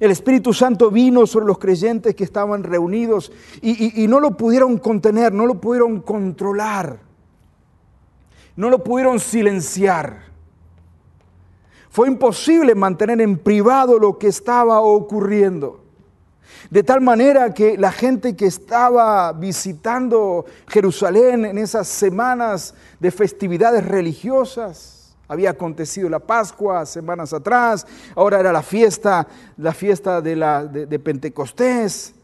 El 0.00 0.10
Espíritu 0.10 0.52
Santo 0.52 0.90
vino 0.90 1.26
sobre 1.26 1.46
los 1.46 1.58
creyentes 1.58 2.14
que 2.14 2.24
estaban 2.24 2.62
reunidos 2.62 3.32
y, 3.60 4.06
no 4.08 4.20
lo 4.20 4.36
pudieron 4.36 4.78
contener, 4.78 5.32
no 5.32 5.46
lo 5.46 5.60
pudieron 5.60 6.00
controlar, 6.00 7.00
no 8.56 8.70
lo 8.70 8.82
pudieron 8.82 9.18
silenciar. 9.18 10.28
Fue 11.90 12.08
imposible 12.08 12.74
mantener 12.74 13.20
en 13.20 13.38
privado 13.38 13.98
lo 13.98 14.18
que 14.18 14.28
estaba 14.28 14.80
ocurriendo. 14.80 15.84
De 16.70 16.82
tal 16.82 17.00
manera 17.00 17.54
que 17.54 17.76
la 17.76 17.92
gente 17.92 18.36
que 18.36 18.46
estaba 18.46 19.32
visitando 19.32 20.44
Jerusalén 20.68 21.44
en 21.44 21.58
esas 21.58 21.88
semanas 21.88 22.74
de 23.00 23.10
festividades 23.10 23.84
religiosas, 23.84 24.97
había 25.28 25.50
acontecido 25.50 26.08
la 26.08 26.18
Pascua 26.18 26.84
semanas 26.86 27.32
atrás, 27.32 27.86
ahora 28.16 28.40
era 28.40 28.52
la 28.52 28.62
fiesta, 28.62 29.28
la 29.58 29.72
fiesta 29.72 30.20
de, 30.20 30.36
la, 30.36 30.64
de, 30.64 30.98
Pentecostés, 30.98 32.14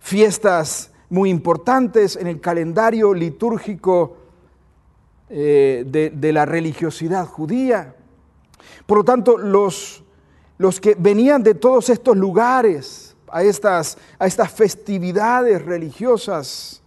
fiestas 0.00 0.90
muy 1.08 1.30
importantes 1.30 2.16
en 2.16 2.26
el 2.26 2.40
calendario 2.40 3.14
litúrgico 3.14 4.16
eh, 5.30 5.84
de, 5.86 6.10
de, 6.10 6.32
la 6.32 6.44
religiosidad 6.44 7.26
judía. 7.26 7.94
Por 8.86 8.98
lo 8.98 9.04
tanto, 9.04 9.38
los, 9.38 10.02
los 10.58 10.80
que 10.80 10.96
venían 10.98 11.42
de 11.42 11.54
todos 11.54 11.88
estos 11.88 12.16
lugares, 12.16 13.08
a 13.30 13.42
estas, 13.42 13.98
a 14.18 14.26
estas 14.26 14.50
festividades 14.50 15.64
religiosas, 15.64 16.82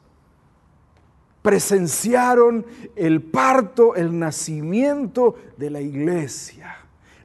presenciaron 1.41 2.65
el 2.95 3.21
parto, 3.21 3.95
el 3.95 4.17
nacimiento 4.17 5.35
de 5.57 5.69
la 5.69 5.81
iglesia. 5.81 6.75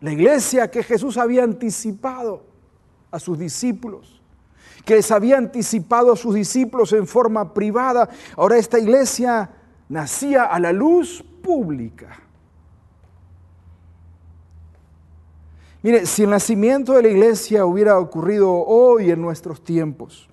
La 0.00 0.12
iglesia 0.12 0.70
que 0.70 0.82
Jesús 0.82 1.16
había 1.16 1.42
anticipado 1.42 2.44
a 3.10 3.18
sus 3.18 3.38
discípulos, 3.38 4.20
que 4.84 4.94
les 4.94 5.10
había 5.10 5.36
anticipado 5.38 6.12
a 6.12 6.16
sus 6.16 6.34
discípulos 6.34 6.92
en 6.92 7.06
forma 7.06 7.52
privada. 7.52 8.08
Ahora 8.36 8.56
esta 8.56 8.78
iglesia 8.78 9.50
nacía 9.88 10.44
a 10.44 10.58
la 10.60 10.72
luz 10.72 11.24
pública. 11.42 12.20
Mire, 15.82 16.06
si 16.06 16.24
el 16.24 16.30
nacimiento 16.30 16.94
de 16.94 17.02
la 17.02 17.08
iglesia 17.08 17.64
hubiera 17.64 17.98
ocurrido 17.98 18.52
hoy 18.52 19.10
en 19.10 19.20
nuestros 19.20 19.62
tiempos, 19.62 20.28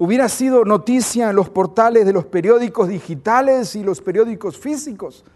hubiera 0.00 0.30
sido 0.30 0.64
noticia 0.64 1.28
en 1.28 1.36
los 1.36 1.50
portales 1.50 2.06
de 2.06 2.14
los 2.14 2.24
periódicos 2.24 2.88
digitales 2.88 3.76
y 3.76 3.84
los 3.84 4.00
periódicos 4.00 4.58
físicos 4.58 5.26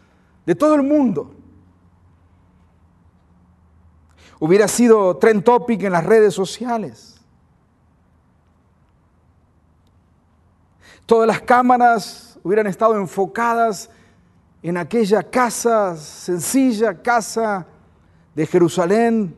de 0.47 0.55
todo 0.55 0.75
el 0.75 0.83
mundo. 0.83 1.35
Hubiera 4.41 4.67
sido 4.67 5.19
trend 5.19 5.45
topic 5.45 5.83
en 5.83 5.93
las 5.93 6.05
redes 6.07 6.33
sociales. 6.33 7.21
Todas 11.05 11.29
las 11.29 11.43
cámaras 11.43 12.39
hubieran 12.43 12.67
estado 12.67 12.97
enfocadas 12.97 13.91
en 14.63 14.79
aquella 14.79 15.23
casa 15.23 15.95
sencilla, 15.95 17.03
casa 17.03 17.67
de 18.35 18.47
Jerusalén, 18.47 19.37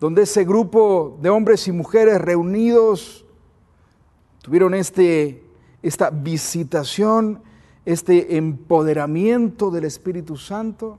donde 0.00 0.22
ese 0.22 0.44
grupo 0.44 1.18
de 1.20 1.28
hombres 1.28 1.68
y 1.68 1.72
mujeres 1.72 2.18
reunidos 2.22 3.26
tuvieron 4.42 4.74
este, 4.74 5.42
esta 5.82 6.10
visitación, 6.10 7.42
este 7.84 8.36
empoderamiento 8.36 9.70
del 9.70 9.84
Espíritu 9.84 10.36
Santo 10.36 10.98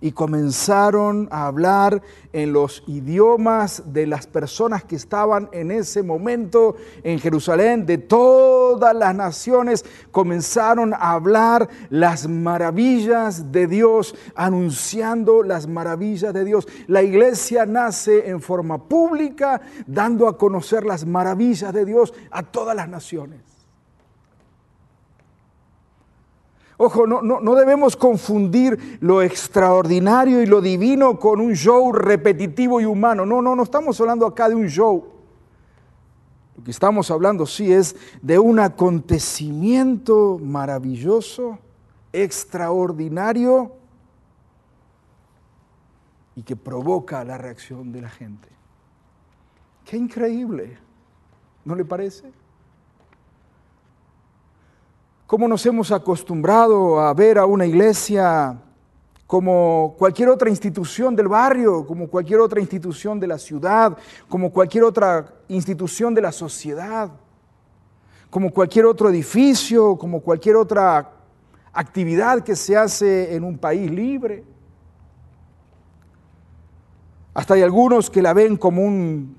y 0.00 0.12
comenzaron 0.12 1.28
a 1.30 1.46
hablar 1.46 2.02
en 2.32 2.52
los 2.52 2.82
idiomas 2.86 3.82
de 3.92 4.06
las 4.06 4.26
personas 4.26 4.84
que 4.84 4.96
estaban 4.96 5.48
en 5.52 5.70
ese 5.70 6.02
momento 6.02 6.76
en 7.02 7.18
Jerusalén, 7.18 7.86
de 7.86 7.98
todas 7.98 8.94
las 8.94 9.14
naciones, 9.14 9.84
comenzaron 10.10 10.92
a 10.92 11.12
hablar 11.12 11.68
las 11.88 12.28
maravillas 12.28 13.52
de 13.52 13.66
Dios, 13.66 14.14
anunciando 14.34 15.42
las 15.42 15.66
maravillas 15.66 16.34
de 16.34 16.44
Dios. 16.44 16.68
La 16.86 17.02
iglesia 17.02 17.64
nace 17.64 18.28
en 18.28 18.40
forma 18.40 18.88
pública, 18.88 19.60
dando 19.86 20.28
a 20.28 20.36
conocer 20.36 20.84
las 20.84 21.06
maravillas 21.06 21.72
de 21.72 21.84
Dios 21.84 22.12
a 22.30 22.42
todas 22.42 22.76
las 22.76 22.88
naciones. 22.88 23.55
Ojo, 26.78 27.06
no, 27.06 27.22
no, 27.22 27.54
debemos 27.54 27.96
confundir 27.96 28.98
lo 29.00 29.22
extraordinario 29.22 30.42
y 30.42 30.46
lo 30.46 30.60
divino 30.60 31.18
con 31.18 31.40
un 31.40 31.54
show 31.54 31.90
repetitivo 31.90 32.80
y 32.80 32.84
humano. 32.84 33.24
No, 33.24 33.40
no, 33.40 33.56
no 33.56 33.62
estamos 33.62 33.98
hablando 34.00 34.26
acá 34.26 34.48
de 34.48 34.56
un 34.56 34.68
show. 34.68 35.06
Lo 36.56 36.64
que 36.64 36.70
estamos 36.70 37.10
hablando 37.10 37.46
sí 37.46 37.72
es 37.72 37.96
de 38.20 38.38
un 38.38 38.58
acontecimiento 38.58 40.38
maravilloso, 40.38 41.58
extraordinario 42.12 43.72
y 46.34 46.42
que 46.42 46.56
provoca 46.56 47.24
la 47.24 47.38
reacción 47.38 47.90
de 47.90 48.02
la 48.02 48.10
gente. 48.10 48.48
Qué 49.86 49.96
increíble, 49.96 50.76
¿no 51.64 51.74
le 51.74 51.86
parece? 51.86 52.30
¿Cómo 55.26 55.48
nos 55.48 55.66
hemos 55.66 55.90
acostumbrado 55.90 57.00
a 57.00 57.12
ver 57.12 57.36
a 57.36 57.46
una 57.46 57.66
iglesia 57.66 58.56
como 59.26 59.96
cualquier 59.98 60.28
otra 60.28 60.48
institución 60.48 61.16
del 61.16 61.26
barrio, 61.26 61.84
como 61.84 62.06
cualquier 62.06 62.38
otra 62.38 62.60
institución 62.60 63.18
de 63.18 63.26
la 63.26 63.36
ciudad, 63.36 63.96
como 64.28 64.52
cualquier 64.52 64.84
otra 64.84 65.26
institución 65.48 66.14
de 66.14 66.22
la 66.22 66.30
sociedad, 66.30 67.10
como 68.30 68.52
cualquier 68.52 68.86
otro 68.86 69.10
edificio, 69.10 69.96
como 69.96 70.20
cualquier 70.20 70.54
otra 70.54 71.10
actividad 71.72 72.44
que 72.44 72.54
se 72.54 72.76
hace 72.76 73.34
en 73.34 73.42
un 73.42 73.58
país 73.58 73.90
libre? 73.90 74.44
Hasta 77.34 77.54
hay 77.54 77.62
algunos 77.62 78.10
que 78.10 78.22
la 78.22 78.32
ven 78.32 78.56
como 78.56 78.80
un 78.80 79.36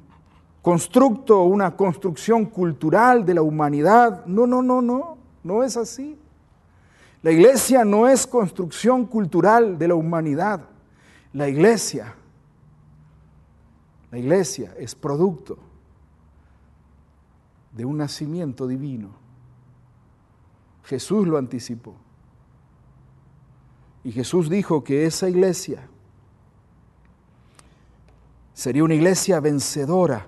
constructo, 0.62 1.44
una 1.44 1.77
construcción 1.77 2.44
cultural 2.44 3.25
de 3.25 3.36
la 3.36 3.41
humanidad. 3.41 4.25
No, 4.25 4.46
no, 4.46 4.62
no, 4.62 4.82
no. 4.82 5.16
No 5.47 5.63
es 5.63 5.77
así. 5.77 6.19
La 7.23 7.31
iglesia 7.31 7.85
no 7.85 8.05
es 8.09 8.27
construcción 8.27 9.05
cultural 9.05 9.77
de 9.79 9.87
la 9.87 9.95
humanidad. 9.95 10.67
La 11.31 11.47
iglesia, 11.47 12.13
la 14.11 14.17
iglesia 14.17 14.75
es 14.77 14.93
producto 14.93 15.57
de 17.71 17.85
un 17.85 17.97
nacimiento 17.97 18.67
divino. 18.67 19.11
Jesús 20.83 21.25
lo 21.25 21.38
anticipó. 21.38 21.95
Y 24.03 24.12
Jesús 24.12 24.49
dijo 24.49 24.83
que 24.83 25.05
esa 25.05 25.29
iglesia 25.29 25.88
sería 28.53 28.83
una 28.83 28.95
iglesia 28.95 29.39
vencedora 29.39 30.27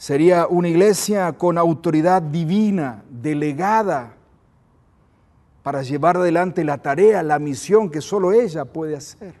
Sería 0.00 0.46
una 0.46 0.66
iglesia 0.66 1.30
con 1.34 1.58
autoridad 1.58 2.22
divina, 2.22 3.04
delegada, 3.10 4.14
para 5.62 5.82
llevar 5.82 6.16
adelante 6.16 6.64
la 6.64 6.78
tarea, 6.78 7.22
la 7.22 7.38
misión 7.38 7.90
que 7.90 8.00
solo 8.00 8.32
ella 8.32 8.64
puede 8.64 8.96
hacer. 8.96 9.34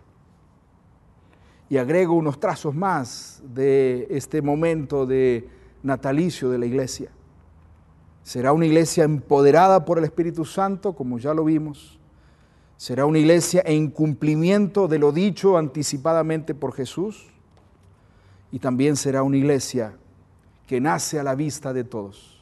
Y 1.70 1.78
agrego 1.78 2.12
unos 2.12 2.38
trazos 2.38 2.74
más 2.74 3.42
de 3.42 4.06
este 4.10 4.42
momento 4.42 5.06
de 5.06 5.48
natalicio 5.82 6.50
de 6.50 6.58
la 6.58 6.66
iglesia. 6.66 7.10
Será 8.22 8.52
una 8.52 8.66
iglesia 8.66 9.04
empoderada 9.04 9.86
por 9.86 9.96
el 9.96 10.04
Espíritu 10.04 10.44
Santo, 10.44 10.92
como 10.92 11.18
ya 11.18 11.32
lo 11.32 11.44
vimos. 11.44 11.98
Será 12.76 13.06
una 13.06 13.18
iglesia 13.18 13.62
en 13.64 13.88
cumplimiento 13.88 14.88
de 14.88 14.98
lo 14.98 15.10
dicho 15.10 15.56
anticipadamente 15.56 16.54
por 16.54 16.74
Jesús. 16.74 17.30
Y 18.52 18.58
también 18.58 18.96
será 18.96 19.22
una 19.22 19.38
iglesia 19.38 19.94
que 20.70 20.80
nace 20.80 21.18
a 21.18 21.24
la 21.24 21.34
vista 21.34 21.72
de 21.72 21.82
todos. 21.82 22.40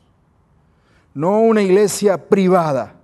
No 1.15 1.41
una 1.41 1.63
iglesia 1.63 2.29
privada, 2.29 2.97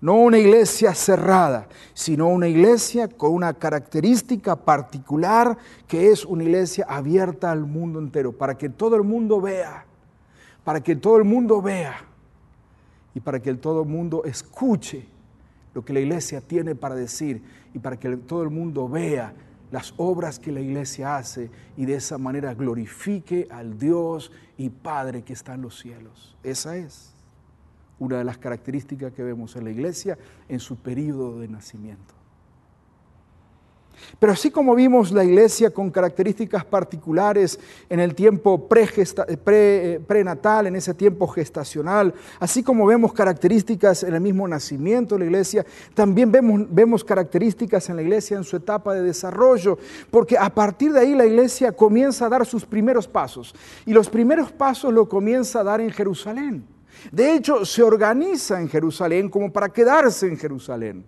no 0.00 0.16
una 0.16 0.36
iglesia 0.36 0.96
cerrada, 0.96 1.68
sino 1.94 2.26
una 2.26 2.48
iglesia 2.48 3.06
con 3.06 3.34
una 3.34 3.54
característica 3.54 4.56
particular 4.56 5.56
que 5.86 6.10
es 6.10 6.24
una 6.24 6.42
iglesia 6.42 6.84
abierta 6.88 7.52
al 7.52 7.66
mundo 7.66 8.00
entero, 8.00 8.32
para 8.32 8.58
que 8.58 8.68
todo 8.68 8.96
el 8.96 9.04
mundo 9.04 9.40
vea, 9.40 9.84
para 10.64 10.80
que 10.80 10.96
todo 10.96 11.18
el 11.18 11.24
mundo 11.24 11.62
vea 11.62 12.04
y 13.14 13.20
para 13.20 13.38
que 13.38 13.54
todo 13.54 13.82
el 13.82 13.88
mundo 13.88 14.24
escuche 14.24 15.06
lo 15.72 15.84
que 15.84 15.92
la 15.92 16.00
iglesia 16.00 16.40
tiene 16.40 16.74
para 16.74 16.96
decir 16.96 17.44
y 17.72 17.78
para 17.78 17.96
que 17.96 18.16
todo 18.16 18.42
el 18.42 18.50
mundo 18.50 18.88
vea 18.88 19.32
las 19.72 19.94
obras 19.96 20.38
que 20.38 20.52
la 20.52 20.60
iglesia 20.60 21.16
hace 21.16 21.50
y 21.76 21.86
de 21.86 21.94
esa 21.94 22.18
manera 22.18 22.54
glorifique 22.54 23.48
al 23.50 23.78
Dios 23.78 24.30
y 24.56 24.68
Padre 24.68 25.22
que 25.22 25.32
está 25.32 25.54
en 25.54 25.62
los 25.62 25.80
cielos. 25.80 26.36
Esa 26.44 26.76
es 26.76 27.14
una 27.98 28.18
de 28.18 28.24
las 28.24 28.36
características 28.38 29.12
que 29.12 29.22
vemos 29.22 29.56
en 29.56 29.64
la 29.64 29.70
iglesia 29.70 30.18
en 30.48 30.60
su 30.60 30.76
periodo 30.76 31.40
de 31.40 31.48
nacimiento. 31.48 32.21
Pero 34.18 34.32
así 34.32 34.50
como 34.50 34.74
vimos 34.74 35.12
la 35.12 35.24
iglesia 35.24 35.70
con 35.70 35.90
características 35.90 36.64
particulares 36.64 37.58
en 37.88 38.00
el 38.00 38.14
tiempo 38.14 38.68
eh, 38.74 40.00
prenatal, 40.06 40.66
en 40.66 40.76
ese 40.76 40.94
tiempo 40.94 41.26
gestacional, 41.26 42.14
así 42.40 42.62
como 42.62 42.86
vemos 42.86 43.12
características 43.12 44.02
en 44.02 44.14
el 44.14 44.20
mismo 44.20 44.46
nacimiento 44.46 45.14
de 45.14 45.20
la 45.20 45.26
iglesia, 45.26 45.66
también 45.94 46.30
vemos, 46.30 46.62
vemos 46.68 47.04
características 47.04 47.88
en 47.88 47.96
la 47.96 48.02
iglesia 48.02 48.36
en 48.36 48.44
su 48.44 48.56
etapa 48.56 48.94
de 48.94 49.02
desarrollo, 49.02 49.78
porque 50.10 50.38
a 50.38 50.50
partir 50.50 50.92
de 50.92 51.00
ahí 51.00 51.14
la 51.14 51.26
iglesia 51.26 51.72
comienza 51.72 52.26
a 52.26 52.28
dar 52.28 52.46
sus 52.46 52.64
primeros 52.64 53.08
pasos. 53.08 53.54
Y 53.86 53.92
los 53.92 54.08
primeros 54.08 54.52
pasos 54.52 54.92
lo 54.92 55.08
comienza 55.08 55.60
a 55.60 55.64
dar 55.64 55.80
en 55.80 55.90
Jerusalén. 55.90 56.64
De 57.10 57.34
hecho, 57.34 57.64
se 57.64 57.82
organiza 57.82 58.60
en 58.60 58.68
Jerusalén 58.68 59.28
como 59.28 59.52
para 59.52 59.68
quedarse 59.70 60.28
en 60.28 60.36
Jerusalén. 60.36 61.04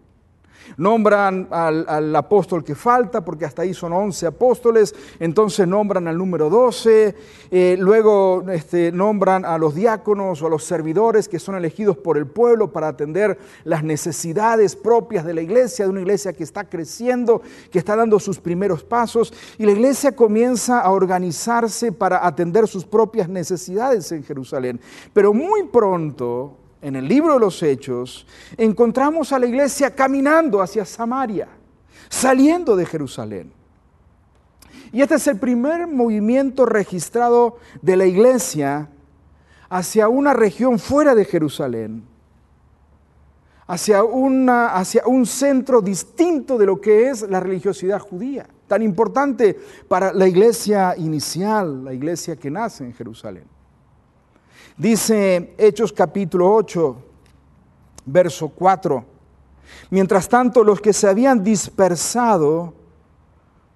Nombran 0.77 1.49
al, 1.51 2.15
apóstol 2.15 2.65
que 2.65 2.75
falta, 2.75 3.25
porque 3.25 3.45
hasta 3.45 3.63
ahí 3.63 3.75
son 3.75 3.93
11 3.93 4.27
apóstoles, 4.27 4.95
entonces 5.19 5.67
nombran 5.67 6.09
al 6.09 6.19
número 6.19 6.51
12, 6.51 7.15
eh, 7.51 7.77
luego 7.79 8.45
este, 8.51 8.93
nombran 8.93 9.45
a 9.45 9.59
los 9.59 9.75
diáconos 9.75 10.43
o 10.43 10.47
a 10.47 10.51
los 10.51 10.65
servidores 10.65 11.29
que 11.29 11.39
son 11.39 11.55
elegidos 11.55 11.97
por 11.97 12.19
el 12.19 12.27
pueblo 12.27 12.73
para 12.73 12.89
atender 12.89 13.39
las 13.65 13.85
necesidades 13.85 14.77
propias 14.77 15.25
de 15.25 15.35
la 15.35 15.43
iglesia, 15.43 15.85
de 15.85 15.91
una 15.91 16.01
iglesia 16.01 16.33
que 16.33 16.45
está 16.45 16.65
creciendo, 16.65 17.43
que 17.71 17.79
está 17.79 17.97
dando 17.97 18.19
sus 18.19 18.39
primeros 18.39 18.83
pasos, 18.83 19.33
y 19.59 19.67
la 19.67 19.73
iglesia 19.73 20.15
comienza 20.17 20.81
a 20.81 20.91
organizarse 20.91 21.93
para 21.93 22.27
atender 22.27 22.67
sus 22.69 22.85
propias 22.85 23.29
necesidades 23.29 24.11
en 24.13 24.23
Jerusalén. 24.25 24.81
Pero 25.13 25.33
muy 25.33 25.65
pronto 25.65 26.64
en 26.85 26.97
el 26.97 27.09
libro 27.09 27.33
de 27.33 27.41
los 27.41 27.63
Hechos, 27.63 28.27
encontramos 28.59 29.33
a 29.33 29.39
la 29.39 29.47
iglesia 29.47 29.95
caminando 29.95 30.61
hacia 30.61 30.85
Samaria, 30.85 31.49
saliendo 32.11 32.77
de 32.77 32.85
Jerusalén. 32.85 33.51
Y 34.93 35.01
este 35.01 35.15
es 35.15 35.27
el 35.27 35.39
primer 35.39 35.87
movimiento 35.87 36.67
registrado 36.67 37.57
de 37.81 37.97
la 37.97 38.05
iglesia 38.05 38.91
hacia 39.71 40.09
una 40.09 40.35
región 40.35 40.79
fuera 40.79 41.15
de 41.15 41.25
Jerusalén, 41.25 42.05
hacia, 43.67 44.05
una, 44.05 44.75
hacia 44.75 45.07
un 45.07 45.25
centro 45.25 45.81
distinto 45.81 46.59
de 46.59 46.67
lo 46.67 46.83
que 46.83 47.09
es 47.09 47.23
la 47.23 47.41
religiosidad 47.41 47.99
judía, 47.99 48.47
tan 48.69 48.83
importante 48.83 49.59
para 49.89 50.13
la 50.13 50.29
iglesia 50.29 50.95
inicial, 50.99 51.83
la 51.83 51.95
iglesia 51.95 52.37
que 52.37 52.51
nace 52.51 52.85
en 52.85 52.93
Jerusalén. 52.93 53.54
Dice 54.77 55.55
Hechos 55.57 55.93
capítulo 55.93 56.53
8, 56.53 56.97
verso 58.07 58.49
4. 58.49 59.05
Mientras 59.91 60.29
tanto, 60.29 60.65
los 60.65 60.81
que 60.81 60.93
se 60.93 61.09
habían 61.09 61.43
dispersado 61.43 62.75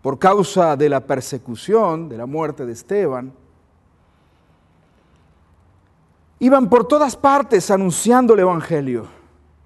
por 0.02 0.18
causa 0.18 0.76
de 0.76 0.88
la 0.88 1.00
persecución, 1.00 2.08
de 2.08 2.18
la 2.18 2.26
muerte 2.26 2.66
de 2.66 2.72
Esteban, 2.72 3.32
Iban 6.40 6.68
por 6.68 6.87
todas 6.87 7.16
partes 7.16 7.70
anunciando 7.70 8.34
el 8.34 8.40
Evangelio. 8.40 9.08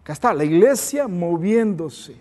Acá 0.02 0.14
está, 0.14 0.32
la 0.32 0.44
iglesia 0.44 1.06
moviéndose. 1.06 2.16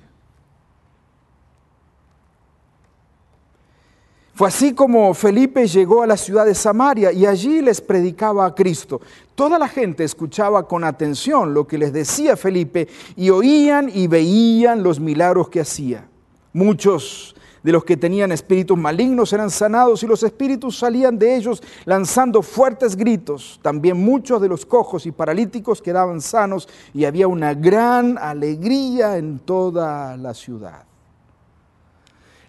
Fue 4.41 4.47
así 4.47 4.73
como 4.73 5.13
Felipe 5.13 5.67
llegó 5.67 6.01
a 6.01 6.07
la 6.07 6.17
ciudad 6.17 6.47
de 6.47 6.55
Samaria 6.55 7.11
y 7.11 7.27
allí 7.27 7.61
les 7.61 7.79
predicaba 7.79 8.43
a 8.43 8.55
Cristo. 8.55 8.99
Toda 9.35 9.59
la 9.59 9.67
gente 9.67 10.03
escuchaba 10.03 10.67
con 10.67 10.83
atención 10.83 11.53
lo 11.53 11.67
que 11.67 11.77
les 11.77 11.93
decía 11.93 12.35
Felipe 12.35 12.87
y 13.15 13.29
oían 13.29 13.91
y 13.93 14.07
veían 14.07 14.81
los 14.81 14.99
milagros 14.99 15.47
que 15.49 15.59
hacía. 15.59 16.07
Muchos 16.53 17.35
de 17.61 17.71
los 17.71 17.83
que 17.83 17.97
tenían 17.97 18.31
espíritus 18.31 18.75
malignos 18.79 19.31
eran 19.31 19.51
sanados 19.51 20.01
y 20.01 20.07
los 20.07 20.23
espíritus 20.23 20.75
salían 20.75 21.19
de 21.19 21.35
ellos 21.35 21.61
lanzando 21.85 22.41
fuertes 22.41 22.95
gritos. 22.95 23.59
También 23.61 24.03
muchos 24.03 24.41
de 24.41 24.49
los 24.49 24.65
cojos 24.65 25.05
y 25.05 25.11
paralíticos 25.11 25.83
quedaban 25.83 26.19
sanos 26.19 26.67
y 26.95 27.05
había 27.05 27.27
una 27.27 27.53
gran 27.53 28.17
alegría 28.17 29.17
en 29.17 29.37
toda 29.37 30.17
la 30.17 30.33
ciudad. 30.33 30.85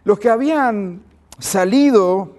Los 0.05 0.19
que 0.19 0.31
habían 0.31 1.12
salido 1.39 2.37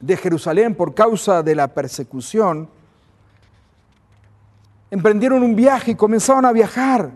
de 0.00 0.16
Jerusalén 0.16 0.74
por 0.74 0.94
causa 0.94 1.42
de 1.42 1.54
la 1.54 1.68
persecución, 1.68 2.68
emprendieron 4.90 5.42
un 5.42 5.56
viaje 5.56 5.92
y 5.92 5.94
comenzaron 5.94 6.44
a 6.44 6.52
viajar. 6.52 7.12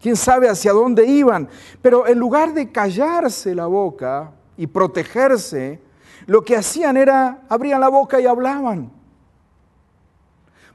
Quién 0.00 0.16
sabe 0.16 0.48
hacia 0.48 0.72
dónde 0.72 1.06
iban. 1.06 1.48
Pero 1.82 2.06
en 2.06 2.18
lugar 2.18 2.54
de 2.54 2.70
callarse 2.70 3.54
la 3.54 3.66
boca 3.66 4.32
y 4.56 4.66
protegerse, 4.66 5.80
lo 6.26 6.44
que 6.44 6.56
hacían 6.56 6.96
era 6.96 7.42
abrían 7.48 7.80
la 7.80 7.88
boca 7.88 8.20
y 8.20 8.26
hablaban. 8.26 8.97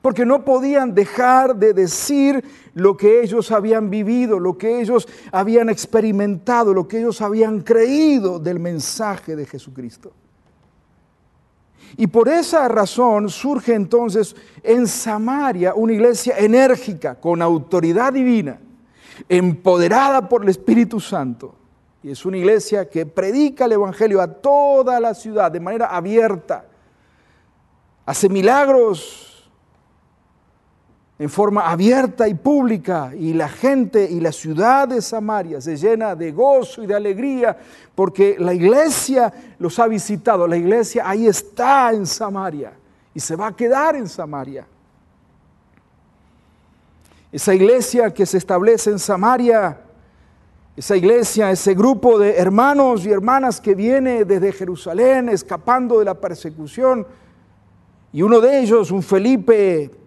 Porque 0.03 0.25
no 0.25 0.43
podían 0.43 0.93
dejar 0.93 1.55
de 1.55 1.73
decir 1.73 2.43
lo 2.73 2.97
que 2.97 3.21
ellos 3.21 3.53
habían 3.53 3.89
vivido, 3.89 4.37
lo 4.37 4.57
que 4.57 4.81
ellos 4.81 5.07
habían 5.31 5.69
experimentado, 5.69 6.73
lo 6.73 6.89
que 6.89 6.99
ellos 6.99 7.21
habían 7.21 7.61
creído 7.61 8.37
del 8.37 8.59
mensaje 8.59 9.33
de 9.37 9.45
Jesucristo. 9.45 10.11
Y 11.95 12.07
por 12.07 12.27
esa 12.27 12.67
razón 12.67 13.29
surge 13.29 13.75
entonces 13.75 14.35
en 14.61 14.87
Samaria 14.87 15.73
una 15.73 15.93
iglesia 15.93 16.37
enérgica, 16.37 17.15
con 17.15 17.41
autoridad 17.41 18.11
divina, 18.11 18.59
empoderada 19.29 20.27
por 20.27 20.43
el 20.43 20.49
Espíritu 20.49 20.99
Santo. 20.99 21.55
Y 22.03 22.11
es 22.11 22.25
una 22.25 22.35
iglesia 22.35 22.89
que 22.89 23.05
predica 23.05 23.63
el 23.63 23.71
Evangelio 23.71 24.19
a 24.19 24.27
toda 24.27 24.99
la 24.99 25.13
ciudad 25.13 25.49
de 25.49 25.61
manera 25.61 25.95
abierta. 25.95 26.65
Hace 28.05 28.27
milagros 28.27 29.32
en 31.23 31.29
forma 31.29 31.71
abierta 31.71 32.27
y 32.27 32.33
pública 32.33 33.13
y 33.17 33.33
la 33.33 33.47
gente 33.47 34.11
y 34.11 34.19
la 34.19 34.33
ciudad 34.33 34.89
de 34.89 35.01
Samaria 35.01 35.61
se 35.61 35.77
llena 35.77 36.15
de 36.15 36.33
gozo 36.33 36.83
y 36.83 36.85
de 36.85 36.95
alegría 36.95 37.57
porque 37.95 38.35
la 38.37 38.53
iglesia 38.53 39.31
los 39.57 39.79
ha 39.79 39.87
visitado, 39.87 40.45
la 40.45 40.57
iglesia 40.57 41.07
ahí 41.07 41.25
está 41.25 41.93
en 41.93 42.05
Samaria 42.05 42.73
y 43.13 43.21
se 43.21 43.37
va 43.37 43.47
a 43.47 43.55
quedar 43.55 43.95
en 43.95 44.09
Samaria. 44.09 44.67
Esa 47.31 47.53
iglesia 47.55 48.13
que 48.13 48.25
se 48.25 48.37
establece 48.37 48.89
en 48.89 48.99
Samaria, 48.99 49.79
esa 50.75 50.97
iglesia, 50.97 51.51
ese 51.51 51.73
grupo 51.73 52.19
de 52.19 52.35
hermanos 52.35 53.05
y 53.05 53.11
hermanas 53.11 53.61
que 53.61 53.75
viene 53.75 54.25
desde 54.25 54.51
Jerusalén 54.51 55.29
escapando 55.29 55.99
de 55.99 56.05
la 56.05 56.15
persecución, 56.15 57.07
y 58.11 58.21
uno 58.21 58.41
de 58.41 58.59
ellos, 58.59 58.91
un 58.91 59.01
Felipe 59.01 60.02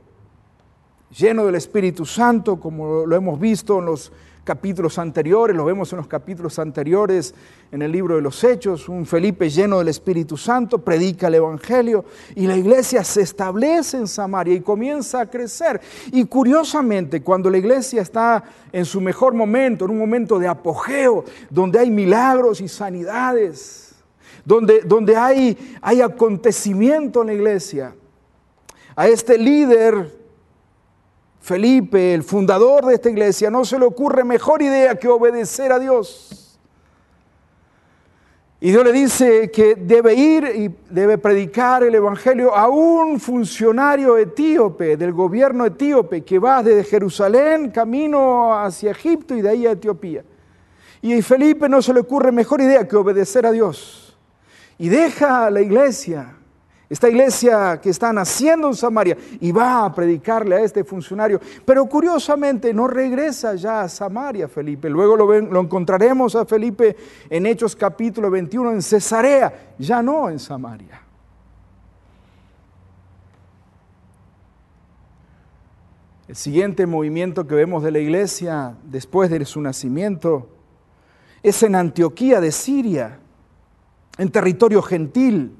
lleno 1.11 1.47
del 1.47 1.55
Espíritu 1.55 2.05
Santo, 2.05 2.59
como 2.59 3.07
lo 3.07 3.17
hemos 3.17 3.39
visto 3.39 3.79
en 3.79 3.87
los 3.87 4.13
capítulos 4.47 4.99
anteriores, 5.01 5.57
lo 5.57 5.65
vemos 5.65 5.93
en 5.93 5.97
los 5.97 6.07
capítulos 6.07 6.61
anteriores 6.61 7.35
en 7.73 7.83
el 7.83 7.91
libro 7.91 8.15
de 8.15 8.23
los 8.23 8.45
Hechos, 8.45 8.89
un 8.89 9.05
Felipe 9.05 9.51
lleno 9.51 9.79
del 9.81 9.89
Espíritu 9.89 10.37
Santo, 10.37 10.79
predica 10.79 11.27
el 11.27 11.35
Evangelio 11.35 12.05
y 12.37 12.47
la 12.47 12.57
iglesia 12.57 13.03
se 13.03 13.23
establece 13.23 13.97
en 13.97 14.07
Samaria 14.07 14.55
y 14.55 14.61
comienza 14.61 15.21
a 15.21 15.27
crecer. 15.29 15.81
Y 16.13 16.25
curiosamente, 16.27 17.23
cuando 17.23 17.51
la 17.51 17.59
iglesia 17.59 18.03
está 18.03 18.45
en 18.71 18.85
su 18.85 19.01
mejor 19.01 19.35
momento, 19.35 19.85
en 19.85 19.91
un 19.91 19.99
momento 19.99 20.39
de 20.39 20.47
apogeo, 20.47 21.25
donde 21.51 21.81
hay 21.81 21.91
milagros 21.91 22.61
y 22.61 22.69
sanidades, 22.69 23.97
donde, 24.45 24.83
donde 24.83 25.17
hay, 25.17 25.77
hay 25.83 26.03
acontecimiento 26.03 27.23
en 27.23 27.27
la 27.27 27.35
iglesia, 27.35 27.97
a 28.95 29.09
este 29.09 29.37
líder 29.37 30.26
Felipe, 31.47 32.13
el 32.13 32.25
fundador 32.25 32.87
de 32.87 32.95
esta 32.95 33.09
iglesia, 33.09 33.51
no 33.51 33.65
se 33.65 33.79
le 33.79 33.85
ocurre 33.85 34.25
mejor 34.25 34.63
idea 34.63 34.99
que 34.99 35.07
obedecer 35.07 35.71
a 35.71 35.79
Dios. 35.79 36.59
Y 38.59 38.71
Dios 38.73 38.83
le 38.83 38.91
dice 38.91 39.49
que 39.53 39.77
debe 39.77 40.13
ir 40.15 40.45
y 40.57 40.75
debe 40.93 41.19
predicar 41.19 41.85
el 41.85 41.95
Evangelio 41.95 42.53
a 42.53 42.69
un 42.69 43.21
funcionario 43.21 44.19
etíope 44.19 44.97
del 44.97 45.13
gobierno 45.13 45.65
etíope 45.67 46.25
que 46.25 46.41
va 46.41 46.65
desde 46.65 46.83
Jerusalén 46.83 47.71
camino 47.71 48.53
hacia 48.53 48.91
Egipto 48.91 49.37
y 49.37 49.41
de 49.41 49.49
ahí 49.49 49.67
a 49.69 49.71
Etiopía. 49.71 50.25
Y 51.01 51.17
a 51.17 51.23
Felipe 51.23 51.69
no 51.69 51.81
se 51.81 51.95
le 51.95 52.01
ocurre 52.01 52.33
mejor 52.33 52.61
idea 52.61 52.89
que 52.89 52.97
obedecer 52.97 53.47
a 53.47 53.53
Dios. 53.53 54.19
Y 54.79 54.89
deja 54.89 55.47
a 55.47 55.51
la 55.53 55.61
iglesia 55.61 56.35
esta 56.89 57.09
iglesia 57.09 57.81
que 57.81 57.91
está 57.91 58.13
naciendo 58.13 58.69
en 58.69 58.75
Samaria 58.75 59.17
y 59.41 59.51
va 59.51 59.85
a 59.85 59.93
predicarle 59.93 60.57
a 60.57 60.61
este 60.61 60.85
funcionario. 60.85 61.41
Pero 61.65 61.87
curiosamente 61.87 62.73
no 62.73 62.87
regresa 62.87 63.55
ya 63.57 63.83
a 63.83 63.89
Samaria 63.89 64.47
Felipe. 64.47 64.89
Luego 64.89 65.17
lo, 65.17 65.41
lo 65.41 65.61
encontraremos 65.61 66.37
a 66.37 66.47
Felipe 66.47 66.97
en 67.29 67.47
Hechos 67.47 67.75
capítulo 67.75 68.31
21 68.31 68.73
en 68.73 68.83
Cesarea, 68.83 69.75
ya 69.79 70.01
no 70.01 70.31
en 70.31 70.39
Samaria. 70.39 71.03
El 76.29 76.35
siguiente 76.35 76.87
movimiento 76.87 77.47
que 77.47 77.55
vemos 77.55 77.85
de 77.85 77.93
la 77.93 78.01
iglesia 78.01 78.77
después 78.85 79.31
de 79.31 79.45
su 79.45 79.61
nacimiento 79.61 80.49
es 81.43 81.63
en 81.63 81.77
Antioquía 81.77 82.41
de 82.41 82.51
Siria, 82.51 83.21
en 84.19 84.31
territorio 84.31 84.83
gentil. 84.83 85.57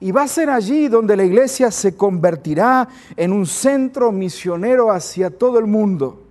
Y 0.00 0.12
va 0.12 0.22
a 0.22 0.28
ser 0.28 0.48
allí 0.48 0.88
donde 0.88 1.16
la 1.16 1.24
iglesia 1.24 1.70
se 1.70 1.94
convertirá 1.94 2.88
en 3.16 3.32
un 3.32 3.44
centro 3.46 4.10
misionero 4.10 4.90
hacia 4.90 5.30
todo 5.30 5.58
el 5.58 5.66
mundo. 5.66 6.22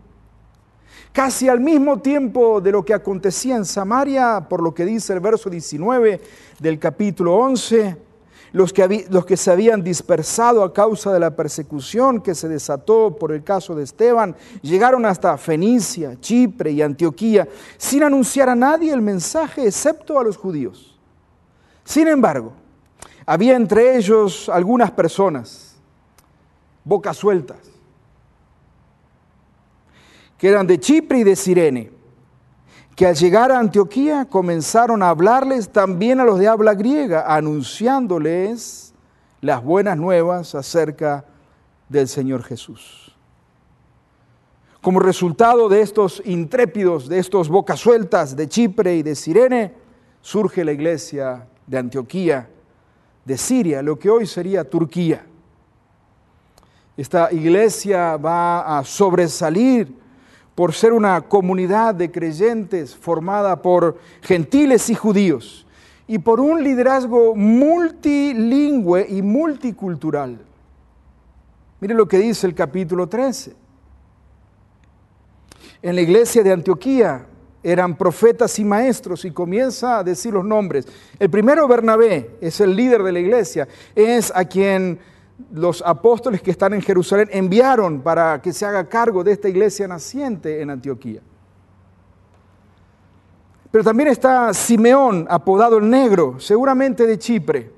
Casi 1.14 1.50
al 1.50 1.60
mismo 1.60 2.00
tiempo 2.00 2.62
de 2.62 2.72
lo 2.72 2.84
que 2.84 2.94
acontecía 2.94 3.56
en 3.56 3.66
Samaria, 3.66 4.48
por 4.50 4.64
lo 4.64 4.74
que 4.74 4.86
dice 4.86 5.14
el 5.14 5.20
verso 5.20 5.50
19 5.50 6.22
del 6.60 6.80
capítulo 6.80 7.36
11, 7.36 7.98
los 8.52 8.74
que, 8.74 9.06
los 9.10 9.26
que 9.26 9.38
se 9.38 9.52
habían 9.52 9.84
dispersado 9.84 10.64
a 10.64 10.74
causa 10.74 11.12
de 11.14 11.20
la 11.20 11.36
persecución 11.36 12.22
que 12.22 12.36
se 12.36 12.48
desató 12.48 13.16
por 13.16 13.32
el 13.32 13.44
caso 13.44 13.76
de 13.76 13.84
Esteban, 13.84 14.36
llegaron 14.62 15.06
hasta 15.06 15.38
Fenicia, 15.38 16.20
Chipre 16.20 16.72
y 16.72 16.82
Antioquía, 16.82 17.48
sin 17.78 18.04
anunciar 18.04 18.50
a 18.50 18.56
nadie 18.56 18.94
el 18.94 19.02
mensaje 19.02 19.68
excepto 19.68 20.20
a 20.20 20.24
los 20.24 20.38
judíos. 20.38 20.98
Sin 21.84 22.08
embargo, 22.08 22.54
había 23.30 23.56
entre 23.56 23.96
ellos 23.96 24.50
algunas 24.50 24.90
personas, 24.90 25.76
bocas 26.84 27.16
sueltas, 27.16 27.60
que 30.36 30.50
eran 30.50 30.66
de 30.66 30.80
Chipre 30.80 31.20
y 31.20 31.24
de 31.24 31.36
Sirene, 31.36 31.92
que 32.96 33.06
al 33.06 33.14
llegar 33.16 33.52
a 33.52 33.60
Antioquía 33.60 34.26
comenzaron 34.26 35.04
a 35.04 35.10
hablarles 35.10 35.70
también 35.70 36.20
a 36.20 36.24
los 36.24 36.40
de 36.40 36.48
habla 36.48 36.74
griega, 36.74 37.24
anunciándoles 37.28 38.96
las 39.42 39.64
buenas 39.64 39.96
nuevas 39.96 40.56
acerca 40.56 41.24
del 41.88 42.08
Señor 42.08 42.42
Jesús. 42.42 43.16
Como 44.82 45.00
resultado 45.00 45.70
de 45.70 45.82
estos 45.82 46.20
intrépidos, 46.26 47.08
de 47.08 47.20
estos 47.20 47.48
bocas 47.48 47.80
sueltas 47.80 48.36
de 48.36 48.50
Chipre 48.50 48.96
y 48.96 49.04
de 49.04 49.14
Sirene, 49.14 49.76
surge 50.20 50.66
la 50.66 50.72
iglesia 50.72 51.46
de 51.68 51.78
Antioquía 51.78 52.50
de 53.30 53.38
Siria, 53.38 53.84
lo 53.84 54.00
que 54.00 54.10
hoy 54.10 54.26
sería 54.26 54.68
Turquía. 54.68 55.24
Esta 56.98 57.32
iglesia 57.32 58.18
va 58.18 58.80
a 58.80 58.84
sobresalir 58.84 59.94
por 60.56 60.74
ser 60.74 60.94
una 60.94 61.22
comunidad 61.22 61.94
de 61.94 62.10
creyentes 62.10 62.96
formada 62.96 63.62
por 63.62 64.00
gentiles 64.24 64.90
y 64.90 64.96
judíos 64.96 65.68
y 66.08 66.18
por 66.18 66.40
un 66.40 66.64
liderazgo 66.64 67.36
multilingüe 67.36 69.06
y 69.08 69.22
multicultural. 69.22 70.40
Mire 71.82 71.94
lo 71.94 72.08
que 72.08 72.18
dice 72.18 72.48
el 72.48 72.56
capítulo 72.56 73.06
13. 73.06 73.54
En 75.84 75.94
la 75.94 76.02
iglesia 76.02 76.42
de 76.42 76.52
Antioquía 76.52 77.28
eran 77.64 77.98
profetas 77.98 78.58
y 78.60 78.66
maestros 78.66 79.26
y 79.26 79.32
comienza 79.32 80.00
a 80.00 80.04
decir 80.04 80.34
los 80.34 80.46
nombres. 80.46 80.88
El 81.18 81.30
primero, 81.30 81.68
Bernabé, 81.68 82.38
es 82.42 82.60
el 82.62 82.76
líder 82.76 83.04
de 83.04 83.12
la 83.12 83.20
iglesia, 83.20 83.68
es 83.96 84.32
a 84.34 84.46
quien 84.46 85.00
los 85.54 85.82
apóstoles 85.86 86.42
que 86.42 86.52
están 86.52 86.74
en 86.74 86.82
Jerusalén 86.82 87.30
enviaron 87.32 88.02
para 88.02 88.42
que 88.42 88.54
se 88.54 88.66
haga 88.66 88.88
cargo 88.88 89.24
de 89.24 89.32
esta 89.32 89.50
iglesia 89.50 89.88
naciente 89.88 90.62
en 90.62 90.70
Antioquía. 90.70 91.22
Pero 93.72 93.84
también 93.84 94.10
está 94.10 94.54
Simeón, 94.54 95.28
apodado 95.30 95.78
el 95.78 95.90
Negro, 95.90 96.40
seguramente 96.40 97.06
de 97.06 97.20
Chipre. 97.20 97.72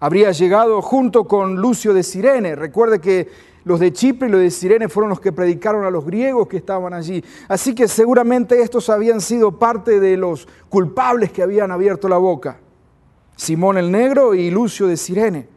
Habría 0.00 0.32
llegado 0.32 0.82
junto 0.82 1.24
con 1.24 1.56
Lucio 1.56 1.94
de 1.94 2.02
Sirene. 2.02 2.56
Recuerde 2.56 3.00
que 3.00 3.28
los 3.64 3.80
de 3.80 3.92
Chipre 3.92 4.28
y 4.28 4.30
los 4.30 4.40
de 4.40 4.50
Sirene 4.50 4.88
fueron 4.88 5.10
los 5.10 5.20
que 5.20 5.32
predicaron 5.32 5.84
a 5.84 5.90
los 5.90 6.04
griegos 6.04 6.48
que 6.48 6.58
estaban 6.58 6.92
allí. 6.92 7.24
Así 7.48 7.74
que 7.74 7.88
seguramente 7.88 8.60
estos 8.60 8.90
habían 8.90 9.20
sido 9.20 9.58
parte 9.58 10.00
de 10.00 10.16
los 10.16 10.46
culpables 10.68 11.32
que 11.32 11.42
habían 11.42 11.70
abierto 11.70 12.08
la 12.08 12.18
boca. 12.18 12.58
Simón 13.36 13.78
el 13.78 13.90
Negro 13.90 14.34
y 14.34 14.50
Lucio 14.50 14.86
de 14.86 14.96
Sirene. 14.96 15.48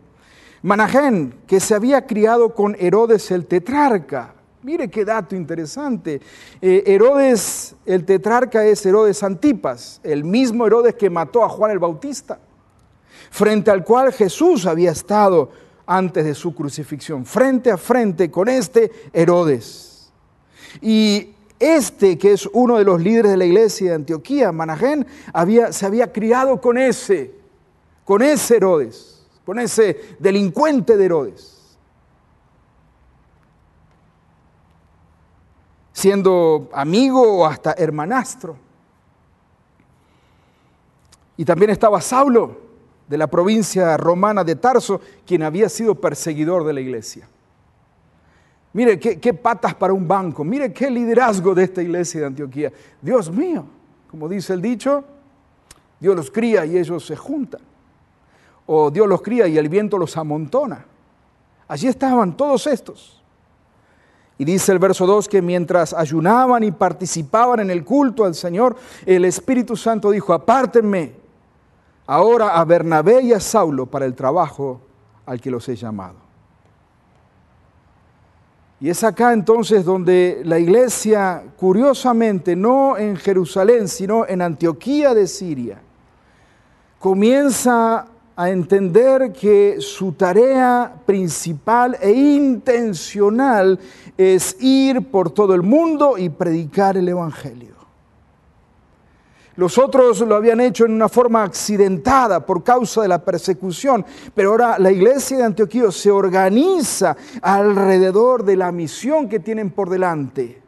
Manajén, 0.63 1.35
que 1.45 1.59
se 1.59 1.75
había 1.75 2.07
criado 2.07 2.55
con 2.55 2.75
Herodes 2.79 3.29
el 3.31 3.45
tetrarca. 3.45 4.33
Mire 4.63 4.89
qué 4.89 5.05
dato 5.05 5.35
interesante. 5.35 6.19
Eh, 6.61 6.83
Herodes, 6.87 7.75
el 7.85 8.05
tetrarca 8.05 8.65
es 8.65 8.85
Herodes 8.85 9.21
Antipas, 9.21 10.01
el 10.03 10.23
mismo 10.23 10.65
Herodes 10.65 10.95
que 10.95 11.09
mató 11.09 11.43
a 11.43 11.49
Juan 11.49 11.71
el 11.71 11.79
Bautista, 11.79 12.39
frente 13.29 13.69
al 13.69 13.83
cual 13.83 14.11
Jesús 14.11 14.65
había 14.65 14.91
estado 14.91 15.51
antes 15.87 16.23
de 16.25 16.35
su 16.35 16.53
crucifixión, 16.53 17.25
frente 17.25 17.71
a 17.71 17.77
frente 17.77 18.29
con 18.29 18.49
este 18.49 18.91
Herodes. 19.11 20.11
Y 20.81 21.33
este, 21.59 22.17
que 22.19 22.33
es 22.33 22.47
uno 22.53 22.77
de 22.77 22.83
los 22.83 23.01
líderes 23.01 23.31
de 23.31 23.37
la 23.37 23.45
iglesia 23.45 23.89
de 23.89 23.95
Antioquía, 23.95 24.51
Manajén, 24.51 25.07
había, 25.33 25.71
se 25.73 25.87
había 25.87 26.11
criado 26.11 26.61
con 26.61 26.77
ese, 26.77 27.33
con 28.03 28.21
ese 28.21 28.57
Herodes 28.57 29.17
con 29.47 29.59
ese 29.59 30.17
delincuente 30.19 30.97
de 30.97 31.05
Herodes. 31.05 31.77
Siendo 35.93 36.69
amigo 36.73 37.21
o 37.21 37.45
hasta 37.45 37.71
hermanastro. 37.71 38.57
Y 41.37 41.45
también 41.45 41.69
estaba 41.69 42.01
Saulo, 42.01 42.59
de 43.07 43.17
la 43.17 43.27
provincia 43.27 43.95
romana 43.97 44.43
de 44.43 44.55
Tarso, 44.55 44.99
quien 45.25 45.43
había 45.43 45.69
sido 45.69 45.95
perseguidor 45.95 46.65
de 46.65 46.73
la 46.73 46.81
iglesia. 46.81 47.27
Mire 48.73 48.99
qué, 48.99 49.33
patas 49.33 49.73
para 49.73 49.93
un 49.93 50.07
banco, 50.07 50.43
mire 50.43 50.71
qué 50.71 50.89
liderazgo 50.89 51.55
de 51.55 51.63
esta 51.63 51.81
iglesia 51.81 52.21
de 52.21 52.27
Antioquía. 52.27 52.71
Dios 53.01 53.31
mío, 53.31 53.65
como 54.11 54.29
dice 54.29 54.53
el 54.53 54.61
dicho, 54.61 55.03
Dios 55.99 56.15
los 56.15 56.29
cría 56.29 56.65
y 56.65 56.77
ellos 56.77 57.05
se 57.05 57.15
juntan 57.15 57.61
o 58.67 58.91
Dios 58.91 59.07
los 59.07 59.21
cría 59.21 59.47
y 59.47 59.57
el 59.57 59.69
viento 59.69 59.97
los 59.97 60.15
amontona. 60.17 60.85
Allí 61.67 61.87
estaban 61.87 62.37
todos 62.37 62.67
estos. 62.67 63.23
Y 64.37 64.45
dice 64.45 64.71
el 64.71 64.79
verso 64.79 65.07
2 65.07 65.27
que 65.27 65.41
mientras 65.41 65.93
ayunaban 65.93 66.63
y 66.63 66.71
participaban 66.71 67.61
en 67.61 67.71
el 67.71 67.83
culto 67.83 68.25
al 68.25 68.35
Señor, 68.35 68.75
el 69.05 69.25
Espíritu 69.25 69.75
Santo 69.75 70.11
dijo, 70.11 70.33
apártenme 70.33 71.13
ahora 72.07 72.57
a 72.57 72.65
Bernabé 72.65 73.21
y 73.21 73.33
a 73.33 73.39
Saulo 73.39 73.85
para 73.85 74.05
el 74.05 74.15
trabajo 74.15 74.81
al 75.25 75.39
que 75.39 75.51
los 75.51 75.67
he 75.69 75.75
llamado. 75.75 76.15
Y 78.79 78.89
es 78.89 79.03
acá 79.03 79.33
entonces 79.33 79.83
donde 79.83 80.41
la 80.45 80.59
iglesia, 80.59 81.43
curiosamente, 81.57 82.55
no 82.55 82.97
en 82.97 83.15
Jerusalén, 83.17 83.87
sino 83.87 84.27
en 84.27 84.41
Antioquía 84.41 85.13
de 85.13 85.27
Siria, 85.27 85.81
comienza 86.99 88.05
a 88.35 88.49
entender 88.51 89.33
que 89.33 89.77
su 89.79 90.11
tarea 90.11 90.93
principal 91.07 91.97
e 91.99 92.11
intencional 92.11 93.79
es 94.15 94.55
ir 94.61 95.09
por 95.09 95.31
todo 95.31 95.55
el 95.55 95.63
mundo 95.63 96.19
y 96.19 96.29
predicar 96.29 96.97
el 96.97 97.09
Evangelio. 97.09 97.76
Los 99.57 99.79
otros 99.79 100.21
lo 100.21 100.35
habían 100.35 100.61
hecho 100.61 100.85
en 100.85 100.91
una 100.91 101.09
forma 101.09 101.43
accidentada 101.43 102.45
por 102.45 102.63
causa 102.63 103.01
de 103.01 103.07
la 103.07 103.25
persecución, 103.25 104.05
pero 104.35 104.51
ahora 104.51 104.77
la 104.77 104.91
iglesia 104.91 105.37
de 105.37 105.43
Antioquía 105.45 105.91
se 105.91 106.11
organiza 106.11 107.17
alrededor 107.41 108.45
de 108.45 108.55
la 108.55 108.71
misión 108.71 109.27
que 109.27 109.39
tienen 109.39 109.71
por 109.71 109.89
delante. 109.89 110.61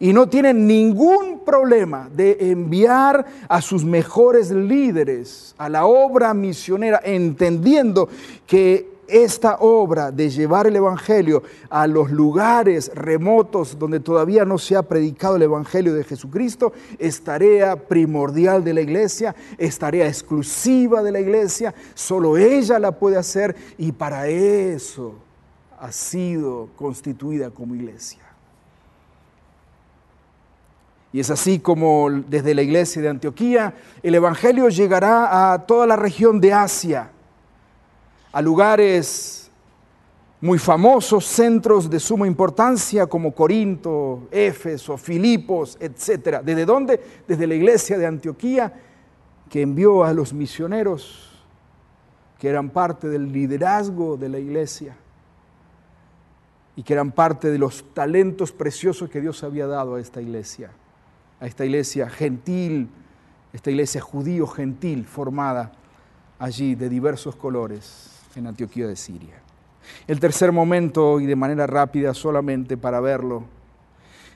Y 0.00 0.12
no 0.12 0.28
tienen 0.28 0.66
ningún 0.66 1.44
problema 1.44 2.10
de 2.12 2.36
enviar 2.50 3.24
a 3.48 3.62
sus 3.62 3.84
mejores 3.84 4.50
líderes 4.50 5.54
a 5.56 5.68
la 5.68 5.86
obra 5.86 6.34
misionera, 6.34 7.00
entendiendo 7.04 8.08
que 8.48 8.97
esta 9.08 9.56
obra 9.60 10.12
de 10.12 10.30
llevar 10.30 10.66
el 10.66 10.76
Evangelio 10.76 11.42
a 11.70 11.86
los 11.86 12.10
lugares 12.10 12.90
remotos 12.94 13.78
donde 13.78 14.00
todavía 14.00 14.44
no 14.44 14.58
se 14.58 14.76
ha 14.76 14.82
predicado 14.82 15.36
el 15.36 15.42
Evangelio 15.42 15.94
de 15.94 16.04
Jesucristo 16.04 16.72
es 16.98 17.22
tarea 17.22 17.76
primordial 17.76 18.62
de 18.62 18.74
la 18.74 18.80
iglesia, 18.82 19.34
es 19.56 19.78
tarea 19.78 20.06
exclusiva 20.06 21.02
de 21.02 21.12
la 21.12 21.20
iglesia, 21.20 21.74
solo 21.94 22.36
ella 22.36 22.78
la 22.78 22.92
puede 22.92 23.16
hacer 23.16 23.56
y 23.78 23.92
para 23.92 24.28
eso 24.28 25.14
ha 25.80 25.90
sido 25.92 26.68
constituida 26.76 27.50
como 27.50 27.74
iglesia. 27.74 28.20
Y 31.12 31.20
es 31.20 31.30
así 31.30 31.58
como 31.58 32.10
desde 32.10 32.54
la 32.54 32.62
iglesia 32.62 33.00
de 33.00 33.08
Antioquía 33.08 33.74
el 34.02 34.14
Evangelio 34.14 34.68
llegará 34.68 35.52
a 35.52 35.66
toda 35.66 35.86
la 35.86 35.96
región 35.96 36.40
de 36.40 36.52
Asia, 36.52 37.10
a 38.38 38.40
lugares 38.40 39.50
muy 40.40 40.60
famosos, 40.60 41.24
centros 41.26 41.90
de 41.90 41.98
suma 41.98 42.24
importancia 42.24 43.08
como 43.08 43.34
Corinto, 43.34 44.28
Éfeso, 44.30 44.96
Filipos, 44.96 45.76
etc. 45.80 46.38
¿Desde 46.44 46.64
dónde? 46.64 47.00
Desde 47.26 47.48
la 47.48 47.56
iglesia 47.56 47.98
de 47.98 48.06
Antioquía 48.06 48.72
que 49.50 49.60
envió 49.60 50.04
a 50.04 50.12
los 50.12 50.32
misioneros 50.32 51.36
que 52.38 52.48
eran 52.48 52.70
parte 52.70 53.08
del 53.08 53.32
liderazgo 53.32 54.16
de 54.16 54.28
la 54.28 54.38
iglesia 54.38 54.96
y 56.76 56.84
que 56.84 56.92
eran 56.92 57.10
parte 57.10 57.50
de 57.50 57.58
los 57.58 57.92
talentos 57.92 58.52
preciosos 58.52 59.10
que 59.10 59.20
Dios 59.20 59.42
había 59.42 59.66
dado 59.66 59.96
a 59.96 60.00
esta 60.00 60.22
iglesia 60.22 60.70
a 61.40 61.46
esta 61.48 61.64
iglesia 61.64 62.08
gentil, 62.08 62.88
esta 63.52 63.70
iglesia 63.70 64.00
judío 64.00 64.46
gentil 64.46 65.06
formada 65.06 65.72
allí 66.38 66.76
de 66.76 66.88
diversos 66.88 67.34
colores 67.34 68.17
en 68.36 68.46
Antioquía 68.46 68.86
de 68.86 68.96
Siria. 68.96 69.42
El 70.06 70.20
tercer 70.20 70.52
momento, 70.52 71.20
y 71.20 71.26
de 71.26 71.36
manera 71.36 71.66
rápida 71.66 72.14
solamente 72.14 72.76
para 72.76 73.00
verlo, 73.00 73.44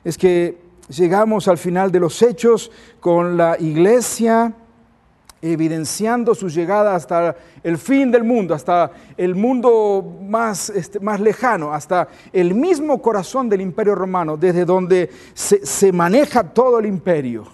es 0.05 0.16
que 0.18 0.59
llegamos 0.88 1.48
al 1.48 1.59
final 1.59 1.92
de 1.92 2.00
los 2.00 2.22
hechos 2.22 2.70
con 3.00 3.37
la 3.37 3.57
iglesia 3.59 4.55
evidenciando 5.42 6.37
su 6.37 6.48
llegada 6.48 6.94
hasta 6.94 7.37
el 7.64 7.76
fin 7.76 8.12
del 8.12 8.22
mundo, 8.22 8.55
hasta 8.55 8.92
el 9.16 9.35
mundo 9.35 10.18
más, 10.22 10.70
este, 10.70 11.00
más 11.00 11.20
lejano, 11.20 11.72
hasta 11.74 12.09
el 12.33 12.55
mismo 12.55 13.02
corazón 13.02 13.48
del 13.48 13.61
imperio 13.61 13.96
romano, 13.96 14.37
desde 14.37 14.64
donde 14.64 15.11
se, 15.35 15.66
se 15.66 15.92
maneja 15.92 16.44
todo 16.44 16.78
el 16.78 16.87
imperio, 16.87 17.44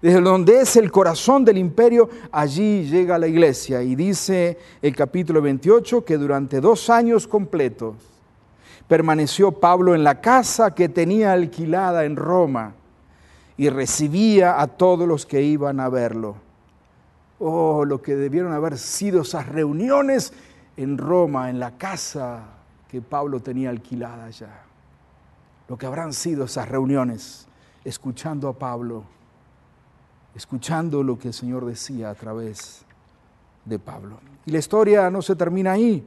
desde 0.00 0.20
donde 0.20 0.60
es 0.60 0.76
el 0.76 0.90
corazón 0.90 1.44
del 1.44 1.58
imperio, 1.58 2.08
allí 2.30 2.84
llega 2.84 3.18
la 3.18 3.26
iglesia. 3.26 3.82
Y 3.82 3.94
dice 3.94 4.58
el 4.82 4.94
capítulo 4.94 5.42
28 5.42 6.04
que 6.04 6.18
durante 6.18 6.60
dos 6.60 6.90
años 6.90 7.26
completos 7.26 7.96
permaneció 8.86 9.52
Pablo 9.52 9.94
en 9.94 10.04
la 10.04 10.20
casa 10.20 10.74
que 10.74 10.88
tenía 10.88 11.32
alquilada 11.32 12.04
en 12.04 12.16
Roma 12.16 12.74
y 13.56 13.68
recibía 13.68 14.60
a 14.60 14.66
todos 14.66 15.06
los 15.06 15.26
que 15.26 15.42
iban 15.42 15.80
a 15.80 15.88
verlo 15.88 16.48
Oh, 17.40 17.84
lo 17.84 18.02
que 18.02 18.16
debieron 18.16 18.52
haber 18.52 18.78
sido 18.78 19.22
esas 19.22 19.46
reuniones 19.46 20.32
en 20.76 20.98
Roma, 20.98 21.50
en 21.50 21.60
la 21.60 21.72
casa 21.78 22.42
que 22.88 23.00
Pablo 23.00 23.40
tenía 23.40 23.70
alquilada 23.70 24.24
allá. 24.24 24.62
Lo 25.68 25.78
que 25.78 25.86
habrán 25.86 26.12
sido 26.12 26.46
esas 26.46 26.68
reuniones, 26.68 27.46
escuchando 27.84 28.48
a 28.48 28.58
Pablo, 28.58 29.04
escuchando 30.38 31.02
lo 31.02 31.18
que 31.18 31.28
el 31.28 31.34
Señor 31.34 31.66
decía 31.66 32.10
a 32.10 32.14
través 32.14 32.82
de 33.64 33.76
Pablo. 33.80 34.20
Y 34.46 34.52
la 34.52 34.58
historia 34.58 35.10
no 35.10 35.20
se 35.20 35.34
termina 35.34 35.72
ahí, 35.72 36.06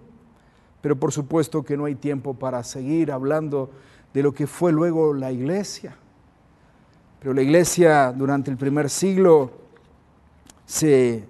pero 0.79 0.95
por 0.95 1.11
supuesto 1.11 1.63
que 1.63 1.75
no 1.75 1.83
hay 1.83 1.95
tiempo 1.95 2.33
para 2.33 2.63
seguir 2.63 3.11
hablando 3.11 3.69
de 4.13 4.23
lo 4.23 4.33
que 4.33 4.47
fue 4.47 4.71
luego 4.71 5.13
la 5.13 5.33
iglesia. 5.33 5.97
Pero 7.19 7.33
la 7.33 7.41
iglesia 7.41 8.13
durante 8.13 8.49
el 8.49 8.55
primer 8.55 8.89
siglo 8.89 9.51
se 10.65 11.27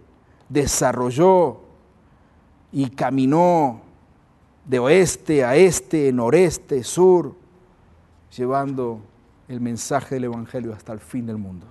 desarrolló 0.47 1.59
y 2.71 2.91
caminó 2.91 3.81
de 4.63 4.77
oeste 4.77 5.43
a 5.43 5.55
este, 5.55 6.13
noreste, 6.13 6.83
sur, 6.83 7.33
llevando 8.37 9.01
el 9.47 9.59
mensaje 9.59 10.15
del 10.15 10.25
Evangelio 10.25 10.71
hasta 10.71 10.93
el 10.93 10.99
fin 10.99 11.25
del 11.25 11.37
mundo. 11.37 11.65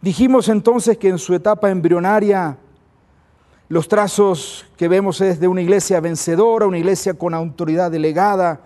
Dijimos 0.00 0.48
entonces 0.48 0.96
que 0.96 1.08
en 1.08 1.18
su 1.18 1.34
etapa 1.34 1.70
embrionaria 1.70 2.56
Los 3.68 3.86
trazos 3.86 4.64
que 4.78 4.88
vemos 4.88 5.20
es 5.20 5.40
de 5.40 5.48
una 5.48 5.60
iglesia 5.60 6.00
vencedora, 6.00 6.66
una 6.66 6.78
iglesia 6.78 7.12
con 7.12 7.34
autoridad 7.34 7.90
delegada. 7.90 8.60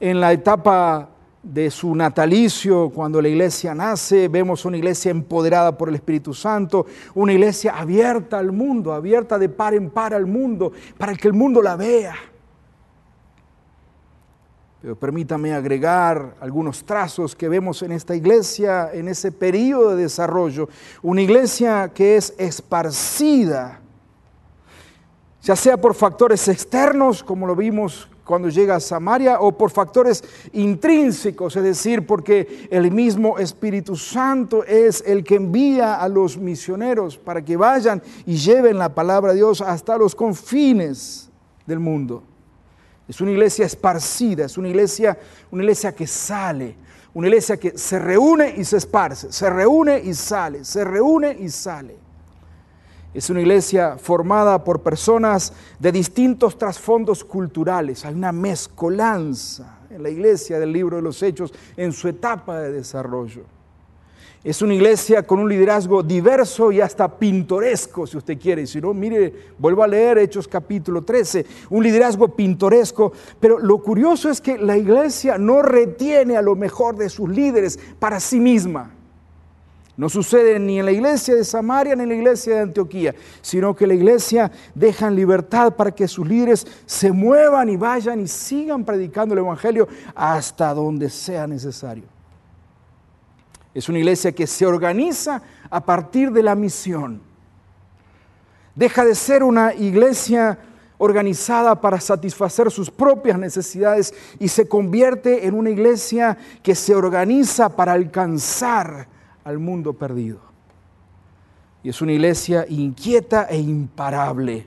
En 0.00 0.20
la 0.20 0.32
etapa 0.32 1.10
de 1.44 1.70
su 1.70 1.94
natalicio, 1.94 2.90
cuando 2.90 3.22
la 3.22 3.28
iglesia 3.28 3.72
nace, 3.72 4.26
vemos 4.26 4.64
una 4.64 4.76
iglesia 4.76 5.12
empoderada 5.12 5.78
por 5.78 5.88
el 5.88 5.94
Espíritu 5.94 6.34
Santo, 6.34 6.86
una 7.14 7.32
iglesia 7.32 7.78
abierta 7.78 8.38
al 8.38 8.50
mundo, 8.50 8.92
abierta 8.92 9.38
de 9.38 9.48
par 9.48 9.74
en 9.74 9.90
par 9.90 10.12
al 10.12 10.26
mundo, 10.26 10.72
para 10.98 11.14
que 11.14 11.28
el 11.28 11.34
mundo 11.34 11.62
la 11.62 11.76
vea. 11.76 12.16
Pero 14.80 14.94
permítame 14.94 15.52
agregar 15.54 16.36
algunos 16.40 16.84
trazos 16.84 17.34
que 17.34 17.48
vemos 17.48 17.82
en 17.82 17.90
esta 17.90 18.14
iglesia, 18.14 18.90
en 18.92 19.08
ese 19.08 19.32
periodo 19.32 19.96
de 19.96 20.02
desarrollo. 20.02 20.68
Una 21.02 21.20
iglesia 21.20 21.90
que 21.92 22.16
es 22.16 22.32
esparcida, 22.38 23.80
ya 25.42 25.56
sea 25.56 25.76
por 25.76 25.94
factores 25.94 26.46
externos, 26.46 27.24
como 27.24 27.44
lo 27.44 27.56
vimos 27.56 28.08
cuando 28.22 28.50
llega 28.50 28.76
a 28.76 28.80
Samaria, 28.80 29.40
o 29.40 29.50
por 29.50 29.70
factores 29.70 30.22
intrínsecos, 30.52 31.56
es 31.56 31.62
decir, 31.64 32.06
porque 32.06 32.68
el 32.70 32.92
mismo 32.92 33.38
Espíritu 33.38 33.96
Santo 33.96 34.62
es 34.62 35.02
el 35.04 35.24
que 35.24 35.36
envía 35.36 35.96
a 35.96 36.08
los 36.08 36.36
misioneros 36.36 37.16
para 37.16 37.42
que 37.44 37.56
vayan 37.56 38.00
y 38.26 38.36
lleven 38.36 38.78
la 38.78 38.94
palabra 38.94 39.32
de 39.32 39.38
Dios 39.38 39.60
hasta 39.60 39.98
los 39.98 40.14
confines 40.14 41.30
del 41.66 41.80
mundo. 41.80 42.22
Es 43.08 43.20
una 43.22 43.30
iglesia 43.30 43.64
esparcida, 43.64 44.44
es 44.44 44.58
una 44.58 44.68
iglesia, 44.68 45.18
una 45.50 45.62
iglesia 45.62 45.94
que 45.94 46.06
sale, 46.06 46.76
una 47.14 47.26
iglesia 47.28 47.56
que 47.56 47.76
se 47.76 47.98
reúne 47.98 48.54
y 48.56 48.64
se 48.64 48.76
esparce, 48.76 49.32
se 49.32 49.48
reúne 49.48 49.98
y 49.98 50.12
sale, 50.12 50.64
se 50.64 50.84
reúne 50.84 51.36
y 51.40 51.48
sale. 51.48 51.96
Es 53.14 53.30
una 53.30 53.40
iglesia 53.40 53.96
formada 53.96 54.62
por 54.62 54.82
personas 54.82 55.54
de 55.78 55.90
distintos 55.90 56.58
trasfondos 56.58 57.24
culturales. 57.24 58.04
Hay 58.04 58.14
una 58.14 58.32
mezcolanza 58.32 59.78
en 59.90 60.02
la 60.02 60.10
iglesia 60.10 60.58
del 60.58 60.72
libro 60.72 60.96
de 60.96 61.02
los 61.02 61.22
Hechos 61.22 61.52
en 61.76 61.92
su 61.92 62.08
etapa 62.08 62.60
de 62.60 62.72
desarrollo. 62.72 63.57
Es 64.44 64.62
una 64.62 64.72
iglesia 64.72 65.24
con 65.24 65.40
un 65.40 65.48
liderazgo 65.48 66.02
diverso 66.02 66.70
y 66.70 66.80
hasta 66.80 67.18
pintoresco, 67.18 68.06
si 68.06 68.16
usted 68.16 68.38
quiere. 68.38 68.68
Si 68.68 68.80
no, 68.80 68.94
mire, 68.94 69.34
vuelvo 69.58 69.82
a 69.82 69.88
leer 69.88 70.18
Hechos 70.18 70.46
capítulo 70.46 71.02
13, 71.02 71.44
un 71.70 71.82
liderazgo 71.82 72.28
pintoresco. 72.28 73.12
Pero 73.40 73.58
lo 73.58 73.82
curioso 73.82 74.30
es 74.30 74.40
que 74.40 74.56
la 74.56 74.76
iglesia 74.76 75.38
no 75.38 75.62
retiene 75.62 76.36
a 76.36 76.42
lo 76.42 76.54
mejor 76.54 76.96
de 76.96 77.08
sus 77.08 77.28
líderes 77.28 77.80
para 77.98 78.20
sí 78.20 78.38
misma. 78.38 78.94
No 79.96 80.08
sucede 80.08 80.60
ni 80.60 80.78
en 80.78 80.84
la 80.84 80.92
iglesia 80.92 81.34
de 81.34 81.42
Samaria 81.42 81.96
ni 81.96 82.04
en 82.04 82.08
la 82.10 82.14
iglesia 82.14 82.54
de 82.54 82.60
Antioquía, 82.60 83.16
sino 83.42 83.74
que 83.74 83.88
la 83.88 83.94
iglesia 83.94 84.52
deja 84.72 85.08
en 85.08 85.16
libertad 85.16 85.74
para 85.74 85.90
que 85.90 86.06
sus 86.06 86.24
líderes 86.28 86.64
se 86.86 87.10
muevan 87.10 87.68
y 87.68 87.76
vayan 87.76 88.20
y 88.20 88.28
sigan 88.28 88.84
predicando 88.84 89.34
el 89.34 89.40
Evangelio 89.40 89.88
hasta 90.14 90.72
donde 90.72 91.10
sea 91.10 91.48
necesario. 91.48 92.17
Es 93.74 93.88
una 93.88 93.98
iglesia 93.98 94.32
que 94.32 94.46
se 94.46 94.66
organiza 94.66 95.42
a 95.70 95.84
partir 95.84 96.32
de 96.32 96.42
la 96.42 96.54
misión. 96.54 97.20
Deja 98.74 99.04
de 99.04 99.14
ser 99.14 99.42
una 99.42 99.74
iglesia 99.74 100.58
organizada 100.98 101.80
para 101.80 102.00
satisfacer 102.00 102.70
sus 102.70 102.90
propias 102.90 103.38
necesidades 103.38 104.12
y 104.38 104.48
se 104.48 104.68
convierte 104.68 105.46
en 105.46 105.54
una 105.54 105.70
iglesia 105.70 106.36
que 106.62 106.74
se 106.74 106.94
organiza 106.94 107.74
para 107.76 107.92
alcanzar 107.92 109.08
al 109.44 109.58
mundo 109.58 109.92
perdido. 109.92 110.40
Y 111.82 111.90
es 111.90 112.02
una 112.02 112.12
iglesia 112.12 112.66
inquieta 112.68 113.44
e 113.44 113.58
imparable 113.58 114.66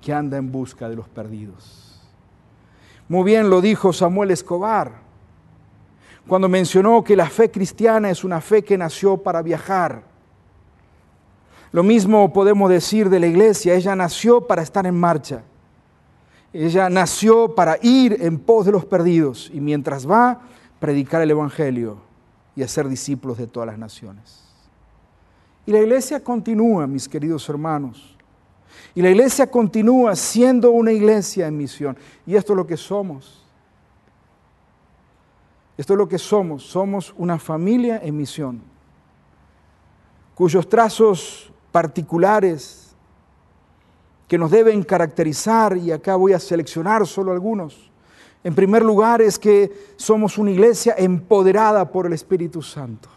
que 0.00 0.12
anda 0.12 0.36
en 0.36 0.52
busca 0.52 0.88
de 0.88 0.96
los 0.96 1.08
perdidos. 1.08 2.00
Muy 3.08 3.24
bien 3.24 3.48
lo 3.48 3.60
dijo 3.62 3.92
Samuel 3.92 4.30
Escobar 4.30 5.07
cuando 6.28 6.48
mencionó 6.48 7.02
que 7.02 7.16
la 7.16 7.28
fe 7.28 7.50
cristiana 7.50 8.10
es 8.10 8.22
una 8.22 8.40
fe 8.40 8.62
que 8.62 8.76
nació 8.76 9.16
para 9.16 9.40
viajar. 9.40 10.02
Lo 11.72 11.82
mismo 11.82 12.32
podemos 12.32 12.70
decir 12.70 13.08
de 13.08 13.18
la 13.18 13.26
iglesia, 13.26 13.74
ella 13.74 13.96
nació 13.96 14.46
para 14.46 14.62
estar 14.62 14.86
en 14.86 14.98
marcha. 14.98 15.42
Ella 16.52 16.88
nació 16.90 17.54
para 17.54 17.78
ir 17.82 18.18
en 18.20 18.38
pos 18.38 18.66
de 18.66 18.72
los 18.72 18.84
perdidos 18.84 19.50
y 19.52 19.60
mientras 19.60 20.08
va, 20.08 20.40
predicar 20.78 21.22
el 21.22 21.30
Evangelio 21.30 21.98
y 22.54 22.62
hacer 22.62 22.88
discípulos 22.88 23.38
de 23.38 23.46
todas 23.46 23.66
las 23.66 23.78
naciones. 23.78 24.44
Y 25.66 25.72
la 25.72 25.80
iglesia 25.80 26.22
continúa, 26.22 26.86
mis 26.86 27.08
queridos 27.08 27.48
hermanos. 27.48 28.16
Y 28.94 29.02
la 29.02 29.10
iglesia 29.10 29.50
continúa 29.50 30.16
siendo 30.16 30.70
una 30.70 30.92
iglesia 30.92 31.46
en 31.46 31.56
misión. 31.56 31.96
Y 32.26 32.36
esto 32.36 32.52
es 32.52 32.56
lo 32.56 32.66
que 32.66 32.76
somos. 32.76 33.37
Esto 35.78 35.94
es 35.94 35.98
lo 35.98 36.08
que 36.08 36.18
somos. 36.18 36.64
Somos 36.64 37.14
una 37.16 37.38
familia 37.38 38.00
en 38.02 38.16
misión, 38.16 38.60
cuyos 40.34 40.68
trazos 40.68 41.50
particulares 41.72 42.94
que 44.26 44.36
nos 44.36 44.50
deben 44.50 44.82
caracterizar, 44.82 45.76
y 45.78 45.90
acá 45.90 46.16
voy 46.16 46.34
a 46.34 46.38
seleccionar 46.38 47.06
solo 47.06 47.32
algunos. 47.32 47.90
En 48.44 48.54
primer 48.54 48.84
lugar 48.84 49.22
es 49.22 49.38
que 49.38 49.94
somos 49.96 50.36
una 50.36 50.50
iglesia 50.50 50.94
empoderada 50.98 51.90
por 51.90 52.06
el 52.06 52.12
Espíritu 52.12 52.60
Santo. 52.60 53.08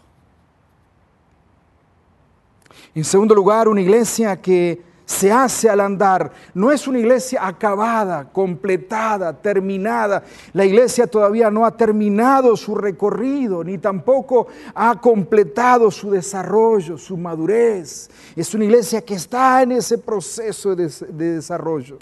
En 2.94 3.04
segundo 3.04 3.34
lugar, 3.34 3.68
una 3.68 3.80
iglesia 3.80 4.40
que 4.40 4.82
se 5.04 5.32
hace 5.32 5.68
al 5.68 5.80
andar. 5.80 6.32
No 6.54 6.70
es 6.70 6.86
una 6.86 6.98
iglesia 6.98 7.46
acabada, 7.46 8.30
completada, 8.32 9.32
terminada. 9.32 10.22
La 10.52 10.64
iglesia 10.64 11.06
todavía 11.06 11.50
no 11.50 11.66
ha 11.66 11.76
terminado 11.76 12.56
su 12.56 12.74
recorrido, 12.74 13.64
ni 13.64 13.78
tampoco 13.78 14.46
ha 14.74 15.00
completado 15.00 15.90
su 15.90 16.10
desarrollo, 16.10 16.96
su 16.98 17.16
madurez. 17.16 18.10
Es 18.36 18.54
una 18.54 18.64
iglesia 18.64 19.02
que 19.02 19.14
está 19.14 19.62
en 19.62 19.72
ese 19.72 19.98
proceso 19.98 20.74
de, 20.74 20.88
de 21.08 21.34
desarrollo. 21.34 21.98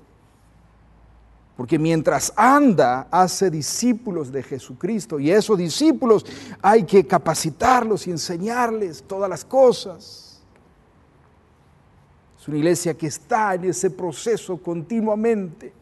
Porque 1.56 1.78
mientras 1.78 2.32
anda, 2.36 3.06
hace 3.10 3.50
discípulos 3.50 4.32
de 4.32 4.42
Jesucristo. 4.42 5.20
Y 5.20 5.30
esos 5.30 5.58
discípulos 5.58 6.24
hay 6.62 6.84
que 6.84 7.06
capacitarlos 7.06 8.06
y 8.06 8.10
enseñarles 8.12 9.02
todas 9.02 9.28
las 9.28 9.44
cosas. 9.44 10.29
Una 12.50 12.58
iglesia 12.58 12.94
que 12.94 13.06
está 13.06 13.54
en 13.54 13.66
ese 13.66 13.90
proceso 13.90 14.56
continuamente. 14.56 15.72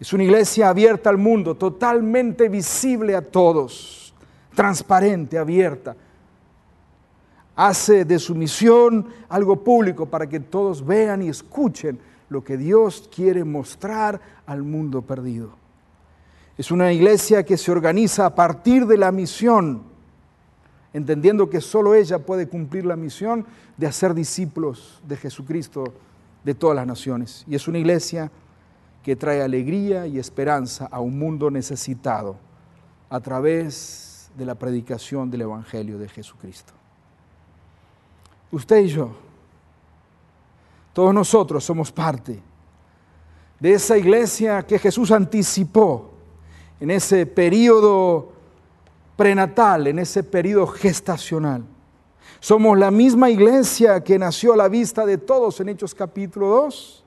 Es 0.00 0.12
una 0.12 0.24
iglesia 0.24 0.68
abierta 0.68 1.08
al 1.08 1.18
mundo, 1.18 1.54
totalmente 1.54 2.48
visible 2.48 3.14
a 3.14 3.22
todos, 3.22 4.12
transparente, 4.56 5.38
abierta. 5.38 5.94
Hace 7.54 8.04
de 8.04 8.18
su 8.18 8.34
misión 8.34 9.06
algo 9.28 9.62
público 9.62 10.04
para 10.04 10.28
que 10.28 10.40
todos 10.40 10.84
vean 10.84 11.22
y 11.22 11.28
escuchen 11.28 12.00
lo 12.28 12.42
que 12.42 12.56
Dios 12.56 13.08
quiere 13.14 13.44
mostrar 13.44 14.20
al 14.46 14.64
mundo 14.64 15.00
perdido. 15.00 15.52
Es 16.58 16.72
una 16.72 16.92
iglesia 16.92 17.44
que 17.44 17.56
se 17.56 17.70
organiza 17.70 18.26
a 18.26 18.34
partir 18.34 18.84
de 18.84 18.96
la 18.96 19.12
misión 19.12 19.89
entendiendo 20.92 21.48
que 21.48 21.60
solo 21.60 21.94
ella 21.94 22.18
puede 22.18 22.48
cumplir 22.48 22.84
la 22.84 22.96
misión 22.96 23.46
de 23.76 23.86
hacer 23.86 24.14
discípulos 24.14 25.00
de 25.06 25.16
Jesucristo 25.16 25.84
de 26.44 26.54
todas 26.54 26.76
las 26.76 26.86
naciones. 26.86 27.44
Y 27.46 27.54
es 27.54 27.68
una 27.68 27.78
iglesia 27.78 28.30
que 29.02 29.16
trae 29.16 29.42
alegría 29.42 30.06
y 30.06 30.18
esperanza 30.18 30.88
a 30.90 31.00
un 31.00 31.18
mundo 31.18 31.50
necesitado 31.50 32.36
a 33.08 33.20
través 33.20 34.30
de 34.36 34.44
la 34.44 34.54
predicación 34.54 35.30
del 35.30 35.42
Evangelio 35.42 35.98
de 35.98 36.08
Jesucristo. 36.08 36.72
Usted 38.52 38.78
y 38.80 38.88
yo, 38.88 39.10
todos 40.92 41.14
nosotros 41.14 41.64
somos 41.64 41.92
parte 41.92 42.40
de 43.58 43.72
esa 43.72 43.96
iglesia 43.96 44.62
que 44.62 44.78
Jesús 44.78 45.10
anticipó 45.10 46.10
en 46.80 46.90
ese 46.90 47.26
periodo 47.26 48.32
prenatal, 49.20 49.86
en 49.86 49.98
ese 49.98 50.22
periodo 50.22 50.66
gestacional. 50.66 51.62
Somos 52.40 52.78
la 52.78 52.90
misma 52.90 53.28
iglesia 53.28 54.02
que 54.02 54.18
nació 54.18 54.54
a 54.54 54.56
la 54.56 54.66
vista 54.66 55.04
de 55.04 55.18
todos 55.18 55.60
en 55.60 55.68
Hechos 55.68 55.94
capítulo 55.94 56.48
2. 56.48 57.04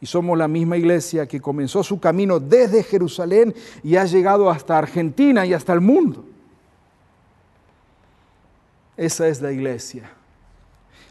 Y 0.00 0.06
somos 0.06 0.38
la 0.38 0.48
misma 0.48 0.78
iglesia 0.78 1.28
que 1.28 1.38
comenzó 1.38 1.82
su 1.82 2.00
camino 2.00 2.40
desde 2.40 2.82
Jerusalén 2.82 3.54
y 3.82 3.96
ha 3.96 4.06
llegado 4.06 4.48
hasta 4.48 4.78
Argentina 4.78 5.44
y 5.44 5.52
hasta 5.52 5.74
el 5.74 5.82
mundo. 5.82 6.24
Esa 8.96 9.28
es 9.28 9.42
la 9.42 9.52
iglesia. 9.52 10.10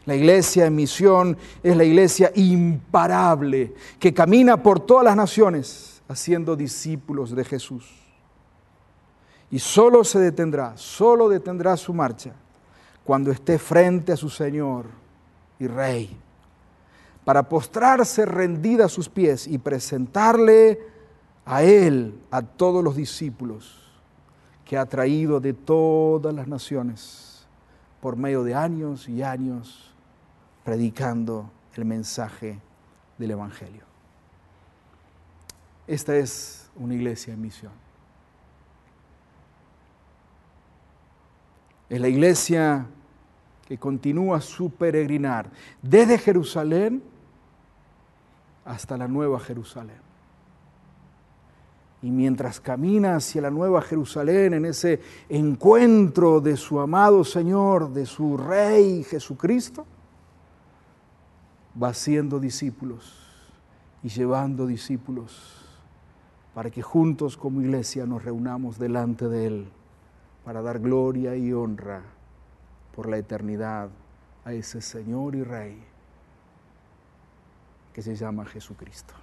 La 0.06 0.16
iglesia 0.16 0.66
en 0.66 0.74
misión 0.74 1.38
es 1.62 1.76
la 1.76 1.84
iglesia 1.84 2.32
imparable 2.34 3.74
que 4.00 4.12
camina 4.12 4.60
por 4.60 4.80
todas 4.80 5.04
las 5.04 5.14
naciones 5.14 6.02
haciendo 6.08 6.56
discípulos 6.56 7.30
de 7.30 7.44
Jesús 7.44 7.99
y 9.50 9.58
solo 9.58 10.04
se 10.04 10.18
detendrá, 10.18 10.76
solo 10.76 11.28
detendrá 11.28 11.76
su 11.76 11.92
marcha 11.92 12.32
cuando 13.04 13.30
esté 13.30 13.58
frente 13.58 14.12
a 14.12 14.16
su 14.16 14.30
Señor 14.30 14.86
y 15.58 15.66
Rey, 15.66 16.16
para 17.24 17.48
postrarse 17.48 18.24
rendida 18.24 18.86
a 18.86 18.88
sus 18.88 19.08
pies 19.08 19.46
y 19.46 19.58
presentarle 19.58 20.78
a 21.44 21.62
Él, 21.62 22.20
a 22.30 22.42
todos 22.42 22.84
los 22.84 22.94
discípulos 22.94 23.76
que 24.64 24.78
ha 24.78 24.86
traído 24.86 25.40
de 25.40 25.52
todas 25.52 26.32
las 26.32 26.46
naciones 26.46 27.46
por 28.00 28.16
medio 28.16 28.44
de 28.44 28.54
años 28.54 29.08
y 29.08 29.22
años 29.22 29.92
predicando 30.64 31.50
el 31.74 31.84
mensaje 31.84 32.60
del 33.18 33.32
Evangelio. 33.32 33.82
Esta 35.86 36.16
es 36.16 36.70
una 36.76 36.94
iglesia 36.94 37.34
en 37.34 37.40
misión. 37.40 37.89
Es 41.90 42.00
la 42.00 42.08
iglesia 42.08 42.86
que 43.66 43.76
continúa 43.76 44.40
su 44.40 44.70
peregrinar 44.70 45.50
desde 45.82 46.18
Jerusalén 46.18 47.02
hasta 48.64 48.96
la 48.96 49.08
Nueva 49.08 49.40
Jerusalén. 49.40 49.98
Y 52.00 52.10
mientras 52.12 52.60
camina 52.60 53.16
hacia 53.16 53.42
la 53.42 53.50
Nueva 53.50 53.82
Jerusalén 53.82 54.54
en 54.54 54.66
ese 54.66 55.00
encuentro 55.28 56.40
de 56.40 56.56
su 56.56 56.78
amado 56.78 57.24
Señor, 57.24 57.92
de 57.92 58.06
su 58.06 58.36
Rey 58.36 59.02
Jesucristo, 59.02 59.84
va 61.80 61.88
haciendo 61.88 62.38
discípulos 62.38 63.18
y 64.04 64.08
llevando 64.10 64.64
discípulos 64.64 65.56
para 66.54 66.70
que 66.70 66.82
juntos 66.82 67.36
como 67.36 67.60
iglesia 67.60 68.06
nos 68.06 68.24
reunamos 68.24 68.78
delante 68.78 69.28
de 69.28 69.46
Él 69.46 69.72
para 70.44 70.62
dar 70.62 70.78
gloria 70.78 71.36
y 71.36 71.52
honra 71.52 72.02
por 72.94 73.08
la 73.08 73.18
eternidad 73.18 73.90
a 74.44 74.52
ese 74.52 74.80
Señor 74.80 75.34
y 75.34 75.42
Rey 75.42 75.82
que 77.92 78.02
se 78.02 78.14
llama 78.14 78.44
Jesucristo. 78.46 79.14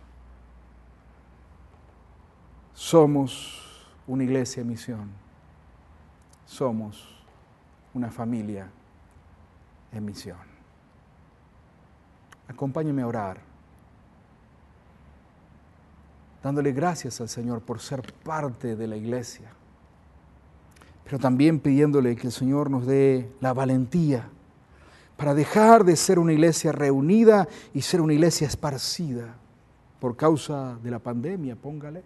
Somos 2.73 3.87
una 4.05 4.23
iglesia 4.23 4.61
en 4.61 4.67
misión. 4.67 5.11
Somos 6.45 7.25
una 7.93 8.11
familia 8.11 8.69
en 9.91 10.05
misión. 10.05 10.37
Acompáñeme 12.47 13.01
a 13.01 13.07
orar, 13.07 13.41
dándole 16.41 16.71
gracias 16.71 17.19
al 17.19 17.27
Señor 17.27 17.61
por 17.61 17.79
ser 17.79 18.13
parte 18.13 18.75
de 18.75 18.87
la 18.87 18.95
iglesia, 18.95 19.49
pero 21.07 21.19
también 21.19 21.61
pidiéndole 21.61 22.17
que 22.17 22.27
el 22.27 22.33
Señor 22.33 22.69
nos 22.69 22.85
dé 22.85 23.31
la 23.39 23.53
valentía 23.53 24.27
para 25.15 25.33
dejar 25.33 25.85
de 25.85 25.95
ser 25.95 26.19
una 26.19 26.33
iglesia 26.33 26.73
reunida 26.73 27.47
y 27.73 27.81
ser 27.81 28.01
una 28.01 28.11
iglesia 28.11 28.45
esparcida 28.45 29.35
por 30.01 30.17
causa 30.17 30.77
de 30.83 30.91
la 30.91 30.99
pandemia, 30.99 31.55
póngale. 31.55 32.03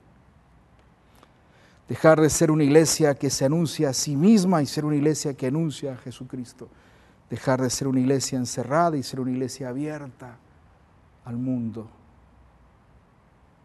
Dejar 1.90 2.22
de 2.22 2.30
ser 2.30 2.52
una 2.52 2.64
iglesia 2.64 3.16
que 3.16 3.32
se 3.32 3.44
anuncia 3.44 3.90
a 3.90 3.94
sí 3.94 4.16
misma 4.16 4.62
y 4.62 4.68
ser 4.68 4.86
una 4.86 4.96
iglesia 4.96 5.34
que 5.34 5.48
anuncia 5.48 5.94
a 5.94 5.98
Jesucristo. 5.98 6.70
Dejar 7.28 7.60
de 7.60 7.72
ser 7.72 7.88
una 7.88 8.00
iglesia 8.00 8.38
encerrada 8.38 8.98
y 8.98 9.04
ser 9.04 9.20
una 9.20 9.32
iglesia 9.32 9.70
abierta 9.70 10.38
al 11.26 11.38
mundo 11.38 11.90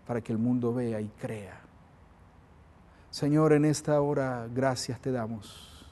para 0.07 0.23
que 0.23 0.33
el 0.33 0.39
mundo 0.39 0.73
vea 0.73 0.99
y 0.99 1.09
crea. 1.21 1.66
Señor, 3.17 3.55
en 3.55 3.65
esta 3.65 3.99
hora 4.03 4.47
gracias 4.55 5.01
te 5.01 5.11
damos 5.11 5.87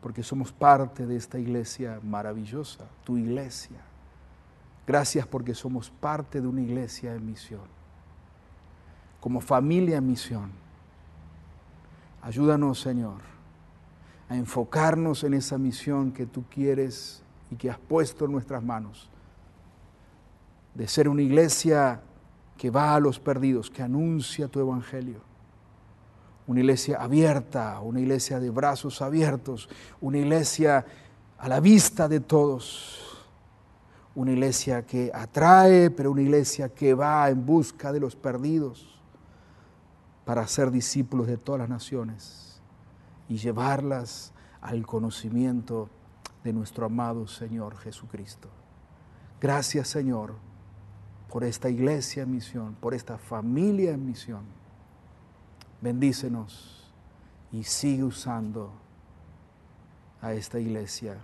porque 0.00 0.22
somos 0.22 0.50
parte 0.50 1.06
de 1.06 1.16
esta 1.16 1.38
iglesia 1.38 2.00
maravillosa, 2.02 2.86
tu 3.04 3.18
iglesia. 3.18 3.76
Gracias 4.86 5.26
porque 5.26 5.54
somos 5.54 5.90
parte 5.90 6.40
de 6.40 6.48
una 6.48 6.62
iglesia 6.62 7.14
en 7.14 7.26
misión, 7.26 7.66
como 9.20 9.42
familia 9.42 9.98
en 9.98 10.06
misión. 10.06 10.50
Ayúdanos, 12.22 12.80
Señor, 12.80 13.20
a 14.30 14.36
enfocarnos 14.36 15.24
en 15.24 15.34
esa 15.34 15.58
misión 15.58 16.12
que 16.12 16.24
tú 16.24 16.42
quieres 16.48 17.22
y 17.50 17.56
que 17.56 17.68
has 17.68 17.78
puesto 17.78 18.24
en 18.24 18.32
nuestras 18.32 18.64
manos, 18.64 19.10
de 20.74 20.88
ser 20.88 21.06
una 21.06 21.20
iglesia 21.20 22.00
que 22.56 22.70
va 22.70 22.94
a 22.94 22.98
los 22.98 23.20
perdidos, 23.20 23.68
que 23.68 23.82
anuncia 23.82 24.48
tu 24.48 24.58
evangelio 24.58 25.27
una 26.48 26.60
iglesia 26.60 26.96
abierta, 26.96 27.78
una 27.80 28.00
iglesia 28.00 28.40
de 28.40 28.48
brazos 28.48 29.02
abiertos, 29.02 29.68
una 30.00 30.16
iglesia 30.16 30.84
a 31.36 31.46
la 31.46 31.60
vista 31.60 32.08
de 32.08 32.20
todos, 32.20 33.22
una 34.14 34.32
iglesia 34.32 34.84
que 34.86 35.10
atrae, 35.14 35.90
pero 35.90 36.10
una 36.10 36.22
iglesia 36.22 36.70
que 36.70 36.94
va 36.94 37.28
en 37.28 37.44
busca 37.44 37.92
de 37.92 38.00
los 38.00 38.16
perdidos 38.16 38.98
para 40.24 40.46
ser 40.46 40.70
discípulos 40.70 41.26
de 41.26 41.36
todas 41.36 41.60
las 41.60 41.68
naciones 41.68 42.62
y 43.28 43.36
llevarlas 43.36 44.32
al 44.62 44.86
conocimiento 44.86 45.90
de 46.42 46.54
nuestro 46.54 46.86
amado 46.86 47.26
Señor 47.26 47.76
Jesucristo. 47.76 48.48
Gracias 49.38 49.88
Señor 49.88 50.32
por 51.30 51.44
esta 51.44 51.68
iglesia 51.68 52.22
en 52.22 52.30
misión, 52.30 52.74
por 52.80 52.94
esta 52.94 53.18
familia 53.18 53.90
en 53.90 54.06
misión 54.06 54.57
bendícenos 55.80 56.92
y 57.52 57.64
sigue 57.64 58.04
usando 58.04 58.72
a 60.20 60.32
esta 60.32 60.58
iglesia 60.58 61.16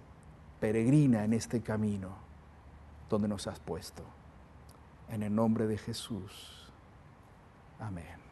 peregrina 0.60 1.24
en 1.24 1.32
este 1.32 1.60
camino 1.60 2.10
donde 3.10 3.28
nos 3.28 3.46
has 3.46 3.60
puesto. 3.60 4.02
En 5.08 5.22
el 5.22 5.34
nombre 5.34 5.66
de 5.66 5.76
Jesús. 5.76 6.72
Amén. 7.78 8.23